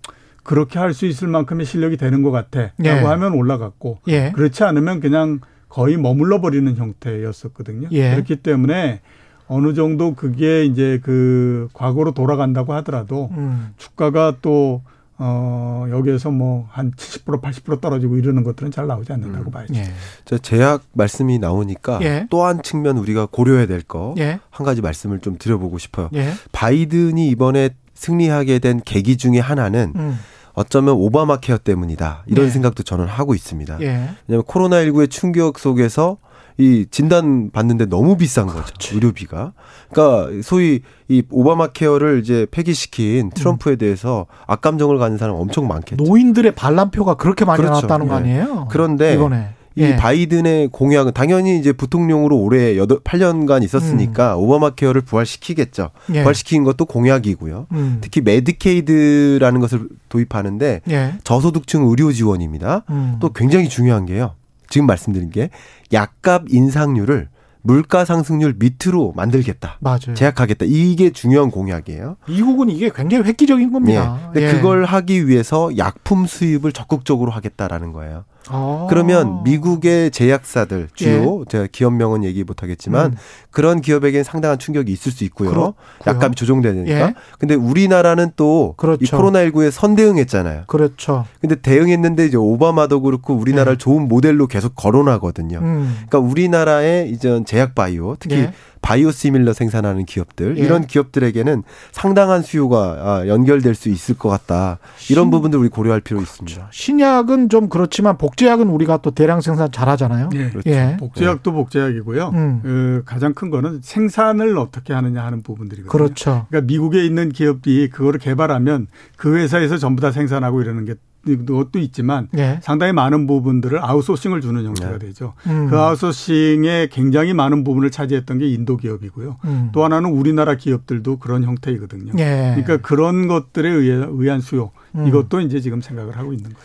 [0.44, 2.92] 그렇게 할 수 있을 만큼의 실력이 되는 것 같아라고 예.
[2.92, 4.32] 하면 올라갔고 예.
[4.36, 5.40] 그렇지 않으면 그냥
[5.74, 7.88] 거의 머물러 버리는 형태였었거든요.
[7.94, 8.12] 예.
[8.12, 9.02] 그렇기 때문에
[9.48, 13.74] 어느 정도 그게 이제 그 과거로 돌아간다고 하더라도 음.
[13.78, 14.84] 주가가 또
[15.18, 19.52] 어, 여기에서 뭐 한 70% 80% 떨어지고 이러는 것들은 잘 나오지 않는다고 음.
[19.52, 19.74] 봐야죠.
[19.74, 19.86] 예.
[20.26, 22.28] 저 제약 말씀이 나오니까 예.
[22.30, 24.40] 또한 측면 우리가 고려해야 될 거한 예.
[24.52, 26.10] 가지 말씀을 좀 드려보고 싶어요.
[26.14, 26.34] 예.
[26.52, 30.20] 바이든이 이번에 승리하게 된 계기 중에 하나는 음.
[30.54, 32.24] 어쩌면 오바마 케어 때문이다.
[32.28, 32.52] 이런 네.
[32.52, 33.80] 생각도 저는 하고 있습니다.
[33.82, 34.10] 예.
[34.28, 36.18] 왜냐하면 코로나19의 충격 속에서
[36.58, 38.64] 이 진단 받는데 너무 비싼 거죠.
[38.64, 38.94] 그렇지.
[38.96, 39.54] 의료비가.
[39.90, 43.78] 그러니까 소위 이 오바마 케어를 이제 폐기시킨 트럼프에 음.
[43.78, 46.04] 대해서 악감정을 가진 사람 엄청 많겠죠.
[46.04, 47.88] 노인들의 반란표가 그렇게 많이 그렇죠.
[47.88, 48.40] 나왔다는 거 네.
[48.40, 48.68] 아니에요?
[48.70, 49.50] 그런데 이번에.
[49.76, 49.96] 이 예.
[49.96, 54.44] 바이든의 공약은 당연히 이제 부통령으로 올해 8, 8년간 있었으니까 음.
[54.44, 55.90] 오바마 케어를 부활시키겠죠.
[56.14, 56.22] 예.
[56.22, 57.68] 부활시킨 것도 공약이고요.
[57.72, 57.98] 음.
[58.02, 61.14] 특히 메디케이드라는 것을 도입하는데 예.
[61.24, 62.84] 저소득층 의료 지원입니다.
[62.90, 63.18] 음.
[63.20, 64.36] 또 굉장히 중요한 게요.
[64.70, 65.50] 지금 말씀드린 게
[65.92, 67.30] 약값 인상률을
[67.64, 69.78] 물가 상승률 밑으로 만들겠다.
[69.80, 70.14] 맞아요.
[70.16, 70.66] 제약하겠다.
[70.68, 72.18] 이게 중요한 공약이에요.
[72.28, 74.20] 미국은 이게 굉장히 획기적인 겁니다.
[74.34, 74.42] 네.
[74.42, 74.52] 근데 예.
[74.54, 78.26] 그걸 하기 위해서 약품 수입을 적극적으로 하겠다라는 거예요.
[78.50, 78.88] 아.
[78.90, 81.46] 그러면 미국의 제약사들 주요 예.
[81.50, 83.18] 제가 기업명은 얘기 못 하겠지만 음.
[83.52, 85.50] 그런 기업에게는 상당한 충격이 있을 수 있고요.
[85.50, 85.76] 그렇고요.
[86.08, 86.92] 약값이 조정되니까.
[86.92, 87.14] 예.
[87.40, 89.18] 근데 우리나라는 또이 그렇죠.
[89.18, 90.64] 코로나19에 선대응했잖아요.
[90.68, 91.26] 그렇죠.
[91.40, 93.78] 근데 대응했는데 이제 오바마도 그렇고 우리나라를 예.
[93.78, 95.60] 좋은 모델로 계속 거론하거든요.
[95.60, 95.96] 음.
[96.08, 98.54] 그러니까 우리나라의 이제 제약 바이오 특히 예.
[98.84, 100.62] 바이오시밀러 생산하는 기업들 예.
[100.62, 104.78] 이런 기업들에게는 상당한 수요가 아, 연결될 수 있을 것 같다.
[105.10, 106.32] 이런 신, 부분들 우리 고려할 필요 그렇죠.
[106.32, 106.68] 있습니다.
[106.72, 110.30] 신약은 좀 그렇지만 복제약은 우리가 또 대량 생산 잘하잖아요.
[110.34, 110.50] 예.
[110.50, 110.70] 그렇죠.
[110.70, 110.98] 예.
[111.00, 111.58] 복제약도 네.
[111.58, 112.30] 복제약이고요.
[112.34, 112.60] 음.
[112.62, 115.90] 그 가장 큰 거는 생산을 어떻게 하느냐 하는 부분들이거든요.
[115.90, 116.46] 그렇죠.
[116.50, 120.96] 그러니까 미국에 있는 기업이 그거를 개발하면 그 회사에서 전부 다 생산하고 이러는 게
[121.26, 122.60] 것도 있지만 예.
[122.62, 125.00] 상당히 많은 부분들을 아웃소싱을 주는 형태가 네.
[125.00, 125.34] 되죠.
[125.48, 125.68] 음.
[125.70, 129.38] 그 아웃소싱의 굉장히 많은 부분을 차지했던 게 인도 기업이고요.
[129.46, 129.70] 음.
[129.74, 132.14] 또 하나는 우리나라 기업들도 그런 형태이거든요.
[132.20, 132.56] 예.
[132.56, 135.08] 그러니까 그런 것들에 의해, 의한 수요 음.
[135.08, 136.64] 이것도 이제 지금 생각을 하고 있는 거예요.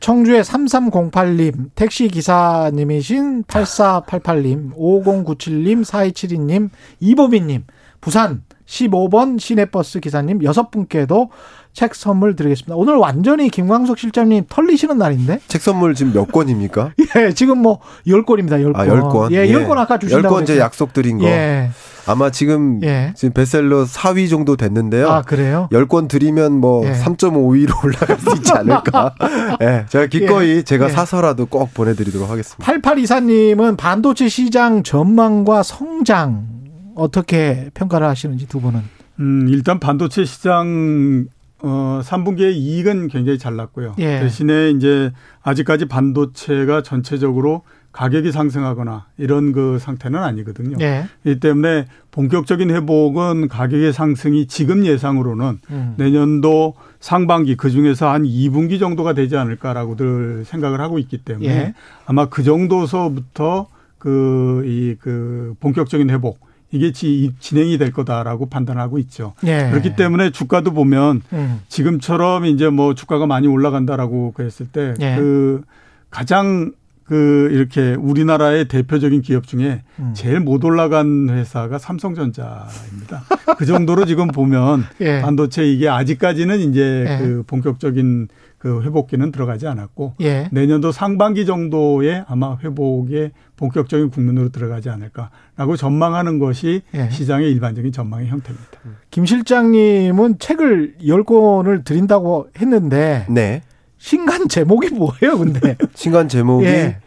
[0.00, 7.62] 청주의 3308님, 택시 기사님이신 8488님, 5097님, 4272님, 이보민님,
[8.00, 11.30] 부산 15번 시내버스 기사님 여섯 분께도
[11.72, 12.74] 책 선물 드리겠습니다.
[12.76, 15.40] 오늘 완전히 김광석 실장님 털리시는 날인데?
[15.48, 16.92] 책 선물 지금 몇 권입니까?
[17.16, 18.60] 예, 지금 뭐 10권입니다.
[18.62, 18.76] 10권.
[18.76, 19.32] 아, 10권.
[19.32, 21.24] 예, 10권 아까 주신다고 10권 제 약속 드린 거.
[21.26, 21.70] 예.
[22.06, 23.12] 아마 지금 예.
[23.16, 25.08] 지금 베셀러 4위 정도 됐는데요.
[25.08, 25.68] 아, 그래요?
[25.72, 26.92] 10권 드리면 뭐 예.
[26.92, 29.14] 3.5위로 올라갈 수 있지 않을까?
[29.62, 29.86] 예.
[29.88, 30.62] 제가 기꺼이 예.
[30.62, 30.90] 제가 예.
[30.90, 32.70] 사서라도 꼭 보내 드리도록 하겠습니다.
[32.70, 36.48] 8824님은 반도체 시장 전망과 성장
[36.96, 38.82] 어떻게 평가를 하시는지 두 분은?
[39.20, 41.26] 음, 일단 반도체 시장
[41.62, 43.94] 어, 3분기에 이익은 굉장히 잘 났고요.
[43.98, 44.20] 예.
[44.20, 50.76] 대신에 이제 아직까지 반도체가 전체적으로 가격이 상승하거나 이런 그 상태는 아니거든요.
[50.80, 51.04] 예.
[51.24, 55.94] 이 때문에 본격적인 회복은 가격의 상승이 지금 예상으로는 음.
[55.98, 61.74] 내년도 상반기 그 중에서 한 2분기 정도가 되지 않을까라고들 생각을 하고 있기 때문에 예.
[62.06, 66.40] 아마 그 정도서부터 그 이그 그 본격적인 회복
[66.72, 69.34] 이게 진행이 될 거다라고 판단하고 있죠.
[69.44, 69.68] 예.
[69.70, 71.60] 그렇기 때문에 주가도 보면 음.
[71.68, 75.72] 지금처럼 이제 뭐 주가가 많이 올라간다라고 그랬을 때그 예.
[76.10, 76.72] 가장
[77.04, 80.12] 그 이렇게 우리나라의 대표적인 기업 중에 음.
[80.14, 83.24] 제일 못 올라간 회사가 삼성전자입니다.
[83.58, 85.20] 그 정도로 지금 보면 예.
[85.20, 87.18] 반도체 이게 아직까지는 이제 예.
[87.18, 88.28] 그 본격적인
[88.62, 90.48] 그 회복기는 들어가지 않았고 예.
[90.52, 97.10] 내년도 상반기 정도에 아마 회복의 본격적인 국면으로 들어가지 않을까라고 전망하는 것이 예.
[97.10, 98.68] 시장의 일반적인 전망의 형태입니다.
[99.10, 103.62] 김 실장님은 책을 열권을 드린다고 했는데 네.
[103.98, 105.76] 신간 제목이 뭐예요, 근데?
[105.94, 106.98] 신간 제목이 예.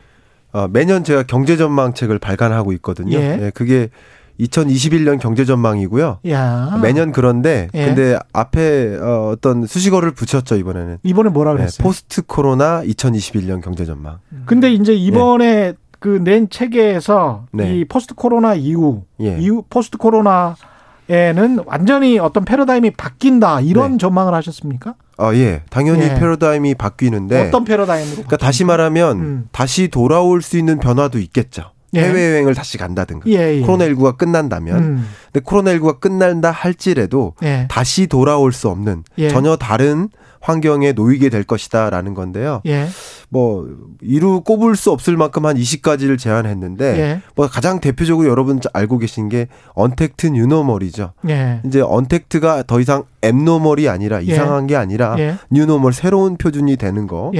[0.51, 3.17] 어, 매년 제가 경제 전망 책을 발간하고 있거든요.
[3.17, 3.39] 예.
[3.43, 3.87] 예 그게
[4.39, 6.19] 2021년 경제 전망이고요.
[6.29, 6.79] 야.
[6.81, 7.85] 매년 그런데 예.
[7.85, 10.97] 근데 앞에 어, 어떤 수식어를 붙였죠 이번에는.
[11.03, 11.77] 이번에 뭐라 네, 그랬어요?
[11.77, 14.19] 네, 포스트 코로나 2021년 경제 전망.
[14.45, 15.73] 근데 이제 이번에 네.
[15.99, 17.77] 그낸 책에서 네.
[17.77, 19.37] 이 post 코로나 이후 예.
[19.39, 20.55] 이후 post 코로나
[21.07, 23.97] 에는 완전히 어떤 패러다임이 바뀐다 이런 네.
[23.99, 24.95] 전망을 하셨습니까?
[25.17, 26.15] 아 예, 당연히 예.
[26.15, 28.13] 패러다임이 바뀌는데 어떤 패러다임으로?
[28.15, 29.47] 그러니까 다시 말하면 음.
[29.51, 31.71] 다시 돌아올 수 있는 변화도 있겠죠.
[31.95, 32.01] 예.
[32.01, 33.61] 해외 여행을 다시 간다든가 예, 예.
[33.61, 35.07] 코로나19가 끝난다면 음.
[35.31, 37.67] 근데 코로나19가 끝난다 할지라도 예.
[37.69, 39.29] 다시 돌아올 수 없는 예.
[39.29, 40.09] 전혀 다른
[40.45, 42.61] 환경에 놓이게 될 것이다라는 건데요.
[42.67, 42.87] 예.
[43.29, 43.67] 뭐
[43.99, 47.21] 이루 꼽을 수 없을 만큼 한 20가지를 제안했는데 예.
[47.35, 51.13] 뭐 가장 대표적으로 여러분 알고 계신 게 untact new normal이죠.
[51.29, 51.61] 예.
[51.65, 54.25] 이제 untact가 더 이상 abnormal이 아니라 예.
[54.25, 55.35] 이상한 게 아니라 예.
[55.49, 57.31] new normal 새로운 표준이 되는 거.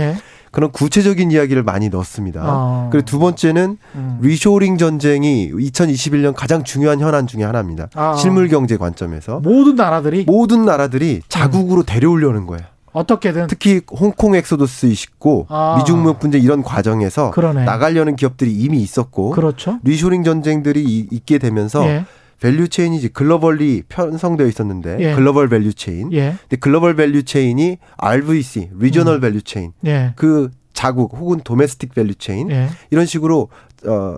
[0.56, 0.58] 예.
[0.58, 2.41] 그런 구체적인 이야기를 많이 넣었습니다.
[2.43, 2.89] 어.
[2.91, 4.20] 그리고 두 번째는 음.
[4.22, 7.89] 리쇼링 전쟁이 2021년 가장 중요한 현안 중의 하나입니다.
[7.93, 8.16] 아.
[8.16, 11.86] 실물 경제 관점에서 모든 나라들이 모든 나라들이 자국으로 음.
[11.86, 12.64] 데려오려는 거예요.
[12.93, 15.76] 어떻게든 특히 홍콩 엑소더스 있고 아.
[15.78, 17.66] 미중 무역 분쟁 이런 과정에서 그러네.
[17.66, 19.80] 나가려는 기업들이 이미 있었고 그렇죠.
[19.84, 22.06] 리쇼링 전쟁들이 있게 되면서 예.
[22.41, 25.15] value chain이 globally 편성되어 있었는데 예.
[25.15, 26.11] global value chain.
[26.13, 26.36] 예.
[26.41, 29.21] 근데 global value chain이 RVC, regional 음.
[29.21, 29.71] value chain.
[29.86, 30.13] 예.
[30.15, 32.69] 그 자국 혹은 domestic value chain 예.
[32.91, 33.49] 이런 식으로
[33.88, 34.17] 어,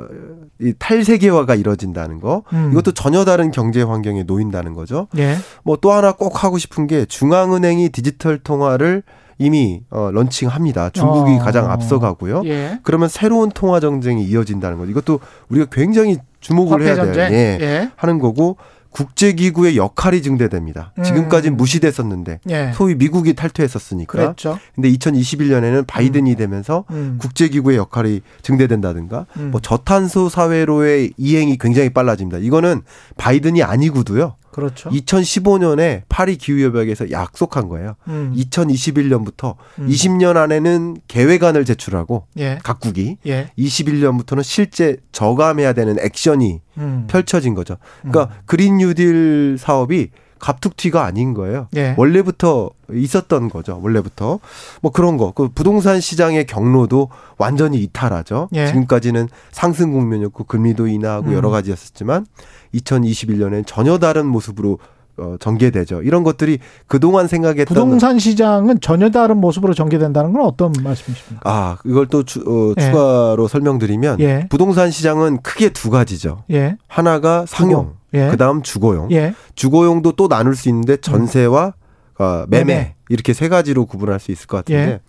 [0.60, 2.44] 이 탈세계화가 이뤄진다는 거.
[2.54, 2.72] 음.
[2.72, 5.08] 이것도 전혀 다른 경제 환경에 놓인다는 거죠.
[5.18, 5.36] 예.
[5.64, 9.04] 뭐또 하나 꼭 하고 싶은 게 중앙은행이 디지털 통화를
[9.38, 10.90] 이미 어, 런칭합니다.
[10.92, 11.40] 중국이 어.
[11.40, 12.44] 가장 앞서가고요.
[12.46, 12.80] 예.
[12.84, 14.92] 그러면 새로운 통화 정쟁이 이어진다는 거죠.
[14.92, 15.20] 이것도
[15.50, 17.30] 우리가 굉장히 주목을 해야 돼요.
[17.32, 17.58] 예.
[17.62, 17.92] 예.
[17.96, 18.58] 하는 거고
[18.92, 20.92] 국제기구의 역할이 증대됩니다.
[20.98, 21.04] 음.
[21.04, 22.72] 지금까지 무시됐었는데 예.
[22.74, 24.12] 소위 미국이 탈퇴했었으니까.
[24.12, 24.58] 그랬죠.
[24.74, 26.36] 근데 2021년에는 바이든이 음.
[26.36, 27.18] 되면서 음.
[27.22, 29.52] 국제기구의 역할이 증대된다든가 음.
[29.52, 32.40] 뭐 저탄소 사회로의 이행이 굉장히 빨라집니다.
[32.40, 32.82] 이거는
[33.18, 34.36] 바이든이 아니고도요.
[34.58, 34.90] 그렇죠.
[34.90, 37.94] 2015년에 파리 기후협약에서 약속한 거예요.
[38.08, 38.34] 음.
[38.36, 39.88] 2021년부터 음.
[39.88, 42.58] 20년 안에는 계획안을 제출하고 예.
[42.64, 43.52] 각국이 예.
[43.56, 47.06] 21년부터는 실제 저감해야 되는 액션이 음.
[47.08, 47.78] 펼쳐진 거죠.
[48.02, 48.42] 그러니까 음.
[48.48, 50.10] 그린 뉴딜 사업이
[50.40, 51.68] 갑툭튀가 아닌 거예요.
[51.76, 51.96] 예.
[51.98, 53.80] 원래부터 있었던 거죠.
[53.82, 54.40] 원래부터
[54.82, 55.32] 뭐 그런 거.
[55.32, 58.50] 그 부동산 시장의 경로도 완전히 이탈하죠.
[58.54, 58.68] 예.
[58.68, 61.34] 지금까지는 상승 국면이었고 금리도 인하하고 음.
[61.34, 62.26] 여러 가지였었지만
[62.74, 64.80] 2021년엔 전혀 다른 모습으로
[65.18, 66.04] 어, 전개되죠.
[66.04, 71.42] 이런 것들이 그동안 생각했던 부동산 시장은 전혀 다른 모습으로 전개된다는 건 어떤 말씀이십니까?
[71.44, 72.86] 아, 이걸 또 추, 어, 예.
[72.86, 74.48] 추가로 설명드리면 예.
[74.50, 76.44] 부동산 시장은 크게 두 가지죠.
[76.52, 76.78] 예.
[76.88, 78.30] 하나가 상용, 예.
[78.30, 79.12] 그다음 주거용.
[79.12, 79.34] 예.
[79.56, 81.74] 주거용도 또 나눌 수 있는데 전세와
[82.20, 85.00] 어, 매매, 매매 이렇게 세 가지로 구분할 수 있을 것 같은데 예.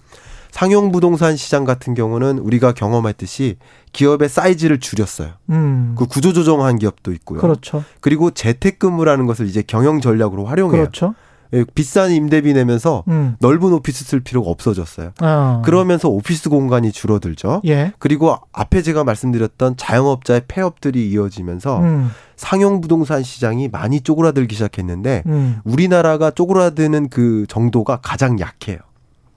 [0.50, 3.56] 상용 부동산 시장 같은 경우는 우리가 경험했듯이
[3.92, 5.30] 기업의 사이즈를 줄였어요.
[5.50, 5.94] 음.
[5.96, 7.40] 그 구조 조정한 기업도 있고요.
[7.40, 7.84] 그렇죠.
[8.00, 10.82] 그리고 재택근무라는 것을 이제 경영 전략으로 활용해요.
[10.82, 11.14] 그렇죠.
[11.54, 13.36] 예, 비싼 임대비 내면서 음.
[13.40, 15.12] 넓은 오피스 쓸 필요가 없어졌어요.
[15.22, 15.62] 어.
[15.64, 17.62] 그러면서 오피스 공간이 줄어들죠.
[17.66, 17.92] 예.
[17.98, 22.10] 그리고 앞에 제가 말씀드렸던 자영업자의 폐업들이 이어지면서 음.
[22.36, 25.60] 상용 부동산 시장이 많이 쪼그라들기 시작했는데 음.
[25.64, 28.78] 우리나라가 쪼그라드는 그 정도가 가장 약해요.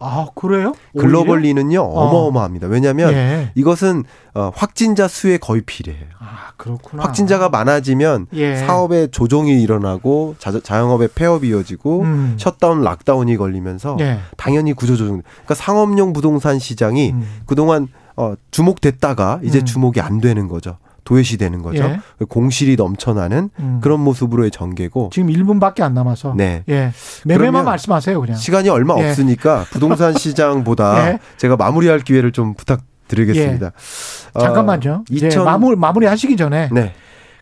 [0.02, 0.74] 아 그래요?
[0.98, 2.08] 글로벌 리는요 어.
[2.08, 2.68] 어마어마합니다.
[2.68, 3.52] 왜냐하면 예.
[3.56, 6.08] 이것은 어, 확진자 수에 거의 비례해요.
[6.20, 7.04] 아 그렇구나.
[7.04, 8.56] 확진자가 많아지면 예.
[8.56, 12.38] 사업의 조정이 일어나고 자, 영업의 폐업이 이어지고 음.
[12.40, 14.20] shutdown, lockdown이 걸리면서 예.
[14.38, 15.22] 당연히 구조 조정.
[15.22, 17.42] 그러니까 상업용 부동산 시장이 음.
[17.46, 19.66] 그동안 어, 주목됐다가 이제 음.
[19.66, 20.78] 주목이 안 되는 거죠.
[21.04, 21.84] 도외시 되는 거죠.
[21.84, 22.00] 예.
[22.28, 23.80] 공실이 넘쳐나는 음.
[23.82, 25.10] 그런 모습으로의 전개고.
[25.14, 26.34] 지금 1분밖에 안 남아서.
[26.38, 26.64] 네.
[26.70, 26.92] 예.
[27.26, 28.36] 매매만 말씀하세요, 그냥.
[28.38, 29.10] 시간이 얼마 예.
[29.10, 31.20] 없으니까 부동산 시장보다 예.
[31.38, 33.66] 제가 마무리할 기회를 좀 부탁드리겠습니다.
[33.68, 34.40] 예.
[34.40, 35.06] 잠깐만요.
[35.10, 35.44] 2000...
[35.44, 36.94] 마무리 마무리 하시기 전에 네.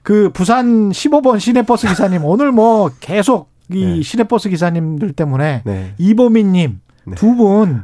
[0.04, 4.02] 그 부산 15번 시내버스 기사님 오늘 뭐 계속 이 네.
[4.02, 5.94] 시내버스 기사님들 때문에 네.
[5.98, 7.16] 이보민님 네.
[7.16, 7.84] 두분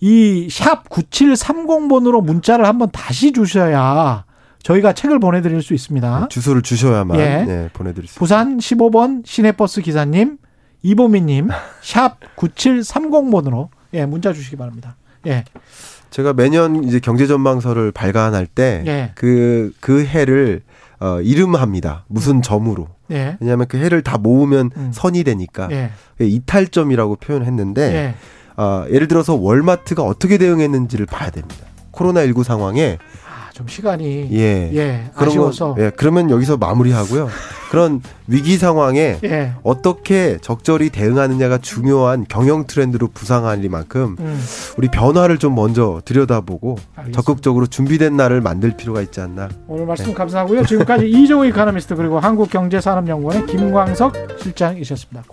[0.00, 4.25] 이 샵 9730번으로 문자를 한번 다시 주셔야
[4.66, 6.20] 저희가 책을 보내드릴 수 있습니다.
[6.20, 7.44] 네, 주소를 주셔야만 예.
[7.44, 10.38] 네, 보내드릴 수 부산 15번 시내버스 기사님
[10.82, 11.50] 이보미님
[11.82, 14.96] 샵 9730번으로 예, 문자 주시기 바랍니다.
[15.28, 15.44] 예.
[16.10, 19.12] 제가 매년 이제 경제 전망서를 발간할 때 예.
[19.14, 20.62] 그, 그 해를
[20.98, 22.04] 어, 이름합니다.
[22.08, 22.88] 무슨 점으로.
[23.12, 23.36] 예.
[23.38, 24.90] 왜냐하면 그 해를 다 모으면 음.
[24.92, 25.92] 선이 되니까 예.
[26.18, 28.14] 이탈점이라고 표현했는데 예.
[28.60, 31.66] 어, 예를 들어서 월마트가 어떻게 대응했는지를 봐야 됩니다.
[31.92, 32.98] 코로나 19 상황에
[33.56, 37.30] 좀 시간이 예, 예 아쉬워서 거, 예, 그러면 여기서 마무리하고요.
[37.70, 39.52] 그런 위기 상황에 예.
[39.62, 44.44] 어떻게 적절히 대응하느냐가 중요한 경영 트렌드로 부상하리만큼 음.
[44.76, 47.16] 우리 변화를 좀 먼저 들여다보고 알겠습니다.
[47.18, 49.48] 적극적으로 준비된 날을 만들 필요가 있지 않나.
[49.68, 50.12] 오늘 말씀 네.
[50.12, 50.66] 감사하고요.
[50.66, 55.24] 지금까지 이종우 이카노미스트 그리고 한국경제산업연구원의 김광석 실장이셨습니다.
[55.28, 55.30] 고맙습니다.